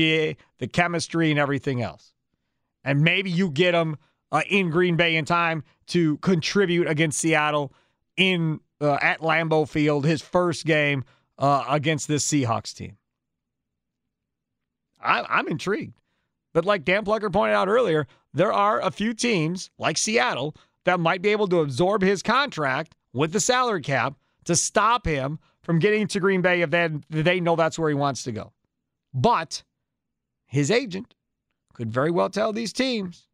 [0.58, 2.12] the chemistry and everything else.
[2.84, 3.96] And maybe you get him
[4.30, 7.72] uh, in Green Bay in time to contribute against Seattle
[8.16, 11.04] in uh, at Lambeau Field, his first game
[11.38, 12.96] uh, against this Seahawks team.
[15.02, 15.94] I, I'm intrigued.
[16.52, 21.00] But like Dan Plucker pointed out earlier, there are a few teams like Seattle that
[21.00, 24.14] might be able to absorb his contract with the salary cap
[24.44, 27.94] to stop him from getting to Green Bay if they, they know that's where he
[27.94, 28.52] wants to go.
[29.12, 29.62] But
[30.46, 31.14] his agent
[31.72, 33.28] could very well tell these teams,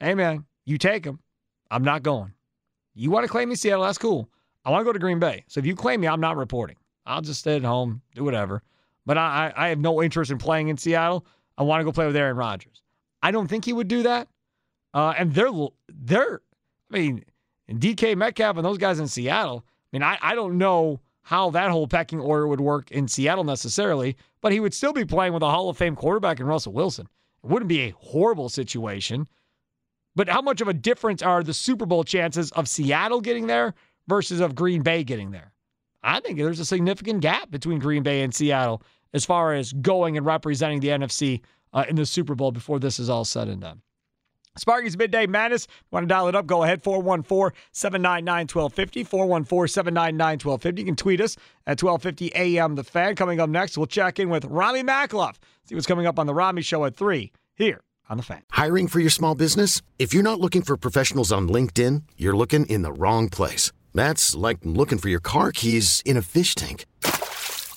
[0.00, 1.20] hey, man, you take him.
[1.70, 2.32] I'm not going.
[2.94, 3.84] You want to claim me Seattle?
[3.84, 4.28] That's cool.
[4.64, 5.44] I want to go to Green Bay.
[5.48, 6.76] So if you claim me, I'm not reporting.
[7.06, 8.62] I'll just stay at home, do whatever.
[9.04, 11.26] But I, I have no interest in playing in Seattle.
[11.58, 12.82] I want to go play with Aaron Rodgers.
[13.22, 14.28] I don't think he would do that.
[14.94, 15.50] Uh, and they're,
[15.88, 16.40] they're,
[16.90, 17.24] I mean,
[17.70, 19.64] DK Metcalf and those guys in Seattle,
[19.94, 24.16] mean, I, I don't know how that whole pecking order would work in Seattle necessarily,
[24.40, 27.08] but he would still be playing with a Hall of Fame quarterback in Russell Wilson.
[27.42, 29.26] It wouldn't be a horrible situation.
[30.16, 33.74] But how much of a difference are the Super Bowl chances of Seattle getting there
[34.06, 35.52] versus of Green Bay getting there?
[36.02, 38.82] I think there's a significant gap between Green Bay and Seattle
[39.14, 41.40] as far as going and representing the NFC
[41.72, 43.80] uh, in the Super Bowl before this is all said and done.
[44.56, 45.66] Sparky's Midday Madness.
[45.90, 46.46] Want to dial it up?
[46.46, 46.82] Go ahead.
[46.82, 49.04] 414 799 1250.
[49.04, 50.80] 414 799 1250.
[50.80, 51.36] You can tweet us
[51.66, 53.16] at 1250 AM The Fan.
[53.16, 55.36] Coming up next, we'll check in with Rami Makloff.
[55.64, 58.42] See what's coming up on The Rami Show at 3 here on The Fan.
[58.52, 59.82] Hiring for your small business?
[59.98, 63.72] If you're not looking for professionals on LinkedIn, you're looking in the wrong place.
[63.92, 66.84] That's like looking for your car keys in a fish tank.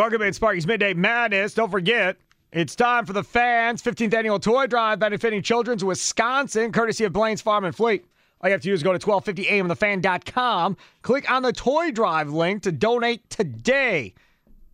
[0.00, 1.54] Welcome in Sparky's Midday Madness.
[1.54, 2.18] Don't forget,
[2.52, 7.40] it's time for the fans' 15th annual toy drive benefiting Children's Wisconsin, courtesy of Blaine's
[7.40, 8.04] Farm and Fleet.
[8.40, 12.62] All you have to do is go to 1250amthefan.com, click on the toy drive link
[12.62, 14.14] to donate today.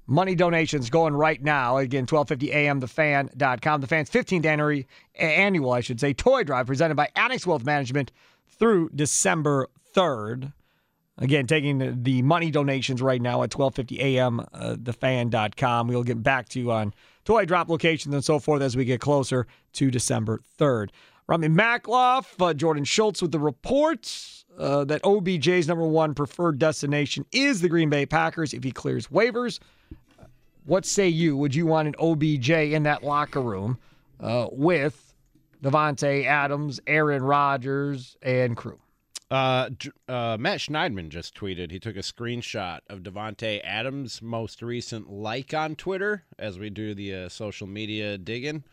[0.06, 1.78] Money donations going right now.
[1.78, 3.80] Again, 1250amthefan.com.
[3.80, 4.82] The fans' 15th annual,
[5.14, 8.12] annual, I should say, toy drive presented by Annex Wealth Management
[8.46, 10.52] through December 3rd.
[11.18, 14.40] Again, taking the- money donations right now at 1250 a.m.
[14.52, 15.88] Uh, thefan.com.
[15.88, 16.92] We'll get back to you on
[17.24, 20.90] toy drop locations and so forth as we get closer to December 3rd.
[21.26, 27.24] Rami Makloff, uh, Jordan Schultz with the reports uh, that OBJ's number one preferred destination
[27.32, 29.58] is the Green Bay Packers if he clears waivers.
[30.66, 31.36] What say you?
[31.36, 33.78] Would you want an OBJ in that locker room
[34.20, 35.14] uh, with
[35.62, 38.78] Davante Adams, Aaron Rodgers, and crew?
[39.30, 39.70] Uh,
[40.06, 41.70] uh, Matt Schneidman just tweeted.
[41.70, 46.94] He took a screenshot of Davante Adams' most recent like on Twitter as we do
[46.94, 48.64] the uh, social media digging,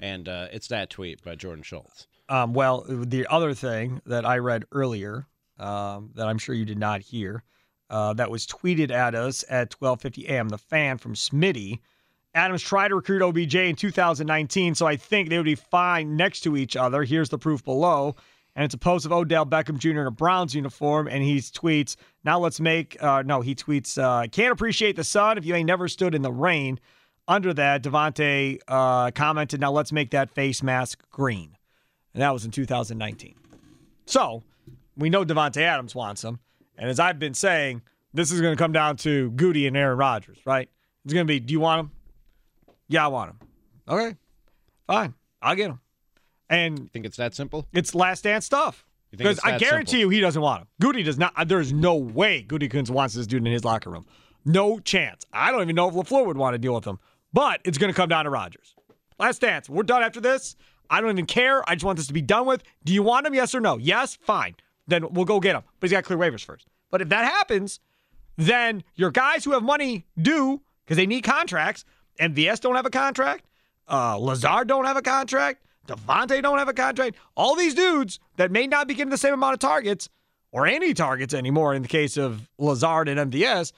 [0.00, 2.06] and uh, it's that tweet by Jordan Schultz.
[2.28, 5.26] Um, well, the other thing that I read earlier
[5.58, 7.44] um, that I'm sure you did not hear
[7.90, 10.48] uh, that was tweeted at us at 12:50 a.m.
[10.48, 11.80] The fan from Smitty.
[12.32, 16.42] Adams tried to recruit OBJ in 2019, so I think they would be fine next
[16.42, 17.02] to each other.
[17.02, 18.14] Here's the proof below.
[18.60, 20.02] And it's a post of Odell Beckham Jr.
[20.02, 24.28] in a Browns uniform, and he tweets, Now let's make, uh, no, he tweets, uh,
[24.28, 26.78] Can't appreciate the sun if you ain't never stood in the rain.
[27.26, 31.56] Under that, Davante uh, commented, Now let's make that face mask green.
[32.12, 33.34] And that was in 2019.
[34.04, 34.42] So
[34.94, 36.38] we know Davante Adams wants him.
[36.76, 37.80] And as I've been saying,
[38.12, 40.68] this is going to come down to Goody and Aaron Rodgers, right?
[41.06, 41.90] It's going to be, do you want him?
[42.88, 43.38] Yeah, I want him.
[43.88, 44.16] Okay,
[44.86, 45.14] fine.
[45.40, 45.80] I'll get him.
[46.50, 47.66] And think it's that simple?
[47.72, 48.84] It's last dance stuff.
[49.10, 50.00] Because I guarantee simple?
[50.00, 50.68] you he doesn't want him.
[50.80, 51.32] Goody does not.
[51.48, 54.04] There's no way Gutekunst wants this dude in his locker room.
[54.44, 55.24] No chance.
[55.32, 56.98] I don't even know if LaFleur would want to deal with him.
[57.32, 58.74] But it's going to come down to Rodgers.
[59.18, 59.68] Last dance.
[59.68, 60.56] We're done after this.
[60.88, 61.68] I don't even care.
[61.68, 62.62] I just want this to be done with.
[62.84, 63.34] Do you want him?
[63.34, 63.76] Yes or no?
[63.78, 64.16] Yes?
[64.16, 64.56] Fine.
[64.88, 65.62] Then we'll go get him.
[65.78, 66.66] But he's got clear waivers first.
[66.90, 67.78] But if that happens,
[68.36, 71.84] then your guys who have money do because they need contracts.
[72.18, 73.44] And VS don't have a contract.
[73.88, 75.64] Uh, Lazard don't have a contract.
[75.90, 77.16] Davante don't have a contract.
[77.36, 80.08] All these dudes that may not be getting the same amount of targets
[80.52, 83.72] or any targets anymore in the case of Lazard and MVS.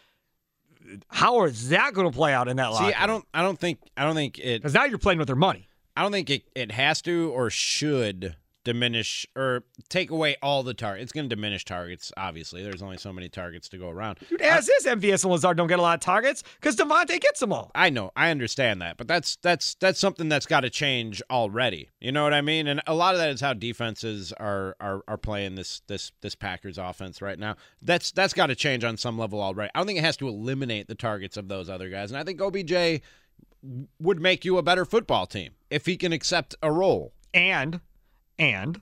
[1.09, 3.79] How is that going to play out in that See, I don't, I don't think,
[3.97, 4.61] I don't think it.
[4.61, 5.69] Because now you're playing with their money.
[5.97, 10.75] I don't think it, it has to or should diminish or take away all the
[10.75, 11.05] targets.
[11.05, 12.13] It's going to diminish targets.
[12.17, 14.19] Obviously, there's only so many targets to go around.
[14.29, 17.21] Dude, as uh, is MVS and Lazard don't get a lot of targets because Davante
[17.21, 17.71] gets them all.
[17.75, 21.91] I know, I understand that, but that's that's that's something that's got to change already.
[22.01, 22.67] You know what I mean?
[22.67, 26.35] And a lot of that is how defenses are are, are playing this this this
[26.35, 27.57] Packers offense right now.
[27.81, 29.71] That's that's got to change on some level already.
[29.75, 32.25] I don't think it has to eliminate the targets of those other guys, and I
[32.25, 33.03] think OBJ
[34.01, 37.13] would make you a better football team if he can accept a role.
[37.33, 37.81] And
[38.39, 38.81] and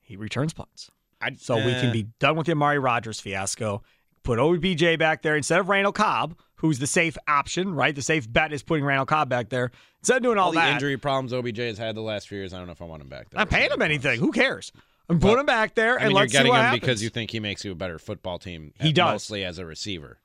[0.00, 0.90] he returns punts.
[1.20, 3.82] I, So we can uh, be done with the Amari Rodgers fiasco.
[4.22, 7.94] Put OBJ back there instead of Randall Cobb, who's the safe option, right?
[7.94, 9.70] The safe bet is putting Randall Cobb back there.
[10.00, 12.38] Instead of doing all, all the that, injury problems OBJ has had the last few
[12.38, 12.52] years.
[12.54, 13.40] I don't know if I want him back there.
[13.40, 14.18] I'm paying him anything.
[14.20, 14.72] Who cares?
[15.08, 16.80] I'm putting him back there I and mean, you're let's see getting what him happens.
[16.80, 18.72] because you think he makes you a better football team.
[18.80, 19.12] He does.
[19.14, 20.18] mostly as a receiver.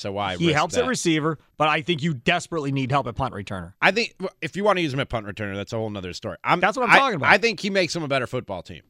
[0.00, 0.84] So why he helps that?
[0.84, 3.74] at receiver, but I think you desperately need help at punt returner.
[3.82, 6.12] I think if you want to use him at punt returner, that's a whole nother
[6.14, 6.38] story.
[6.42, 7.30] I'm, That's what I'm I- talking about.
[7.30, 8.82] I think he makes him a better football team.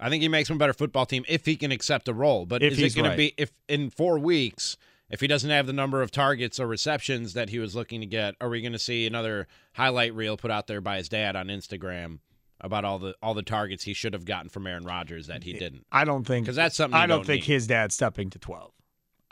[0.00, 2.44] I think he makes him a better football team if he can accept a role.
[2.46, 3.12] But If is it going right.
[3.12, 4.76] to be if in four weeks?
[5.08, 8.06] If he doesn't have the number of targets or receptions that he was looking to
[8.08, 11.36] get, are we going to see another highlight reel put out there by his dad
[11.36, 12.18] on Instagram
[12.60, 15.52] about all the all the targets he should have gotten from Aaron Rodgers that he
[15.52, 15.86] didn't?
[15.92, 17.52] I don't think because that's something I don't, don't think need.
[17.54, 18.72] his dad's stepping to 12.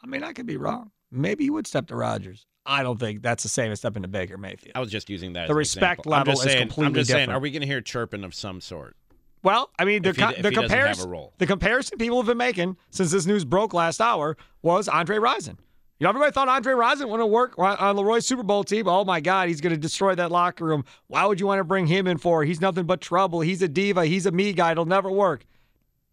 [0.02, 0.92] I mean, I could be wrong.
[1.14, 2.46] Maybe he would step to Rodgers.
[2.66, 4.72] I don't think that's the same as stepping to Baker Mayfield.
[4.74, 5.48] I was just using that.
[5.48, 6.12] The respect example.
[6.12, 7.36] Level just is saying, I'm completely just saying, different.
[7.36, 8.96] are we going to hear chirping of some sort?
[9.42, 12.38] Well, I mean, the he- the he have a comparison the comparison people have been
[12.38, 15.58] making since this news broke last hour was Andre Rison.
[16.00, 18.88] You know, everybody thought Andre Rison wouldn't work on Leroy's Super Bowl team.
[18.88, 20.84] Oh my God, he's going to destroy that locker room.
[21.06, 22.42] Why would you want to bring him in for?
[22.44, 23.42] He's nothing but trouble.
[23.42, 24.06] He's a diva.
[24.06, 24.72] He's a me guy.
[24.72, 25.44] It'll never work.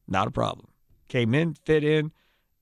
[0.08, 0.68] Not a problem.
[1.08, 2.12] Came in, fit in,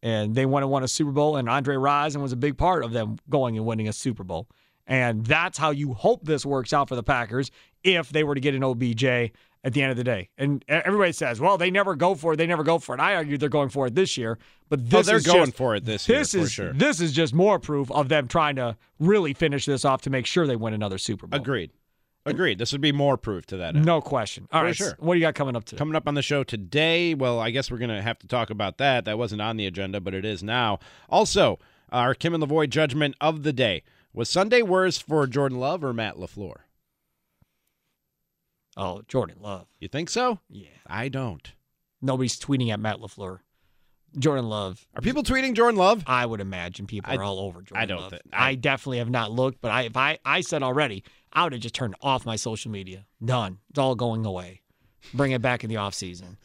[0.02, 1.36] and they went and won a Super Bowl.
[1.38, 4.48] And Andre Rison was a big part of them going and winning a Super Bowl.
[4.88, 7.52] And that's how you hope this works out for the Packers
[7.84, 9.04] if they were to get an OBJ
[9.64, 10.30] at the end of the day.
[10.38, 12.38] And everybody says, well, they never go for it.
[12.38, 13.02] They never go for it.
[13.02, 14.40] I argue they're going for it this year.
[14.70, 16.52] But oh, this oh, they're is going just- for it this, year This for is
[16.52, 16.74] sure.
[16.74, 20.26] this is just more proof of them trying to really finish this off to make
[20.26, 21.40] sure they win another Super Bowl.
[21.40, 21.72] Agreed.
[22.26, 22.60] Agreed.
[22.60, 23.76] This would be more proof to that.
[23.76, 23.86] end.
[23.86, 24.48] No question.
[24.52, 24.96] All For right, sure.
[25.00, 25.78] What do you got coming up today?
[25.80, 28.50] Coming up on the show today, well, I guess we're going to have to talk
[28.50, 29.06] about that.
[29.06, 30.80] That wasn't on the agenda, but it is now.
[31.10, 31.58] Also,
[31.92, 33.84] our Kim and Lavoy judgment of the day.
[34.14, 36.56] Was Sunday worse for Jordan Love or Matt LaFleur?
[38.78, 39.68] Oh, Jordan Love.
[39.80, 40.40] You think so?
[40.50, 40.68] Yeah.
[40.88, 41.54] I don't.
[42.02, 43.40] Nobody's tweeting at Matt LaFleur.
[44.18, 44.88] Jordan Love.
[44.96, 46.04] Are people tweeting Jordan Love?
[46.08, 48.12] I would imagine people I- are all over Jordan I don't Love.
[48.14, 51.04] thi- I, I- definitely have not looked, but I if I I said already,
[51.34, 53.06] I would have just turned off my social media.
[53.24, 53.60] Done.
[53.70, 54.62] It's all going away.
[55.14, 56.38] Bring it back in the off season.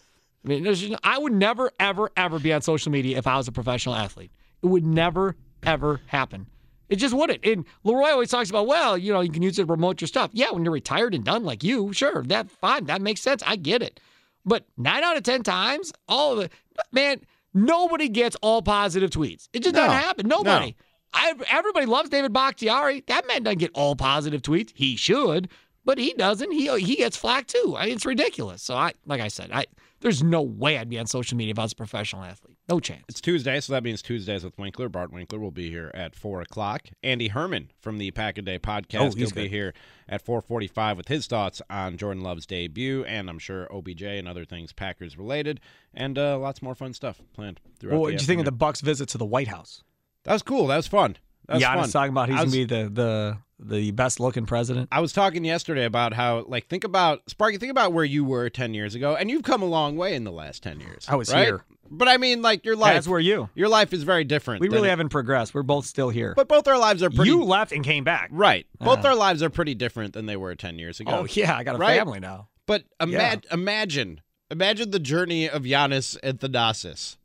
[0.44, 3.48] I mean, there's, I would never, ever, ever be on social media if I was
[3.48, 4.30] a professional athlete.
[4.62, 6.46] It would never, ever happen.
[6.90, 7.44] It just wouldn't.
[7.44, 10.08] And Leroy always talks about, well, you know, you can use it to promote your
[10.08, 10.30] stuff.
[10.34, 13.42] Yeah, when you're retired and done like you, sure, that fine, that makes sense.
[13.46, 14.00] I get it.
[14.44, 16.52] But nine out of ten times, all of it,
[16.92, 17.22] man,
[17.54, 19.48] nobody gets all positive tweets.
[19.54, 19.80] It just No.
[19.86, 20.28] doesn't happen.
[20.28, 20.76] Nobody.
[21.14, 23.04] I, everybody loves David Bakhtiari.
[23.06, 24.72] That man doesn't get all positive tweets.
[24.74, 25.48] He should,
[25.84, 26.50] but he doesn't.
[26.50, 27.74] He he gets flack too.
[27.78, 28.62] I, it's ridiculous.
[28.62, 29.66] So I, like I said, I
[30.00, 32.58] there's no way I'd be on social media if I was a professional athlete.
[32.68, 33.04] No chance.
[33.08, 34.88] It's Tuesday, so that means Tuesdays with Winkler.
[34.88, 36.88] Bart Winkler will be here at four o'clock.
[37.02, 39.12] Andy Herman from the Pack a Day podcast.
[39.12, 39.72] Oh, He'll be here
[40.08, 44.28] at four forty-five with his thoughts on Jordan Love's debut, and I'm sure OBJ and
[44.28, 45.60] other things Packers related,
[45.94, 47.92] and uh, lots more fun stuff planned throughout.
[47.92, 48.52] Well, what did you think of the.
[48.52, 49.82] Bucks visit to the White House?
[50.24, 50.66] That was cool.
[50.68, 51.16] That was fun.
[51.46, 51.88] That was Giannis fun.
[51.90, 54.88] talking about he's I gonna be the the the best looking president.
[54.90, 57.56] I was talking yesterday about how, like, think about Sparky.
[57.56, 60.24] Think about where you were ten years ago, and you've come a long way in
[60.24, 61.06] the last ten years.
[61.08, 61.44] I was right?
[61.44, 61.64] here.
[61.90, 62.96] but I mean, like, your life.
[62.96, 63.48] As were you.
[63.54, 64.60] Your life is very different.
[64.60, 65.54] We really it- haven't progressed.
[65.54, 66.32] We're both still here.
[66.34, 67.30] But both our lives are pretty.
[67.30, 68.28] you left and came back.
[68.32, 68.66] Right.
[68.80, 69.08] Both Uh.
[69.08, 71.12] our lives are pretty different than they were 10 years ago.
[71.12, 71.96] Oh yeah, I got a Right?
[71.98, 72.48] family now.
[72.66, 73.36] But Yeah.
[73.52, 74.20] imagine,
[74.50, 77.16] imagine the journey of Giannis and Thanasis.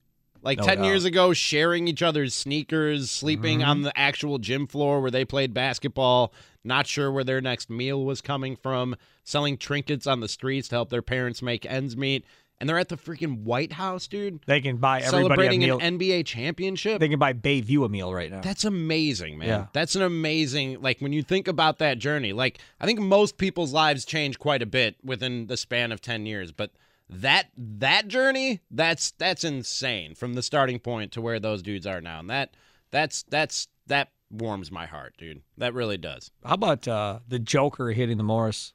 [0.41, 0.85] Like No 10 doubt.
[0.85, 3.69] years ago, sharing each other's sneakers, sleeping Mm-hmm.
[3.69, 6.33] on the actual gym floor where they played basketball,
[6.63, 10.75] not sure where their next meal was coming from, selling trinkets on the streets to
[10.75, 12.25] help their parents make ends meet.
[12.61, 14.41] And they're at the freaking White House, dude.
[14.45, 16.99] They can buy everybody a Celebrating an NBA championship.
[16.99, 18.41] they can buy Bayview a meal right now.
[18.41, 19.47] That's amazing, man.
[19.47, 19.65] Yeah.
[19.71, 22.33] That's an amazing like when you think about that journey.
[22.33, 26.25] Like I think most people's lives change quite a bit within the span of 10
[26.25, 26.71] years, but
[27.09, 32.01] that that journey, that's that's insane from the starting point to where those dudes are
[32.01, 32.19] now.
[32.19, 32.55] And that
[32.91, 35.41] that's that's that warms my heart, dude.
[35.57, 36.31] That really does.
[36.45, 38.73] How about uh, the Joker hitting the Morris?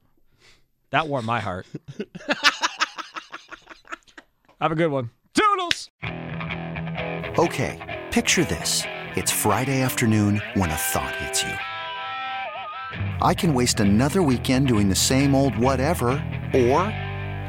[0.90, 1.66] That warmed my heart.
[4.60, 5.10] Have a good one.
[5.34, 5.90] Toodles.
[7.38, 8.82] Okay, picture this.
[9.16, 11.52] It's Friday afternoon when a thought hits you.
[13.20, 16.10] I can waste another weekend doing the same old whatever,
[16.54, 16.92] or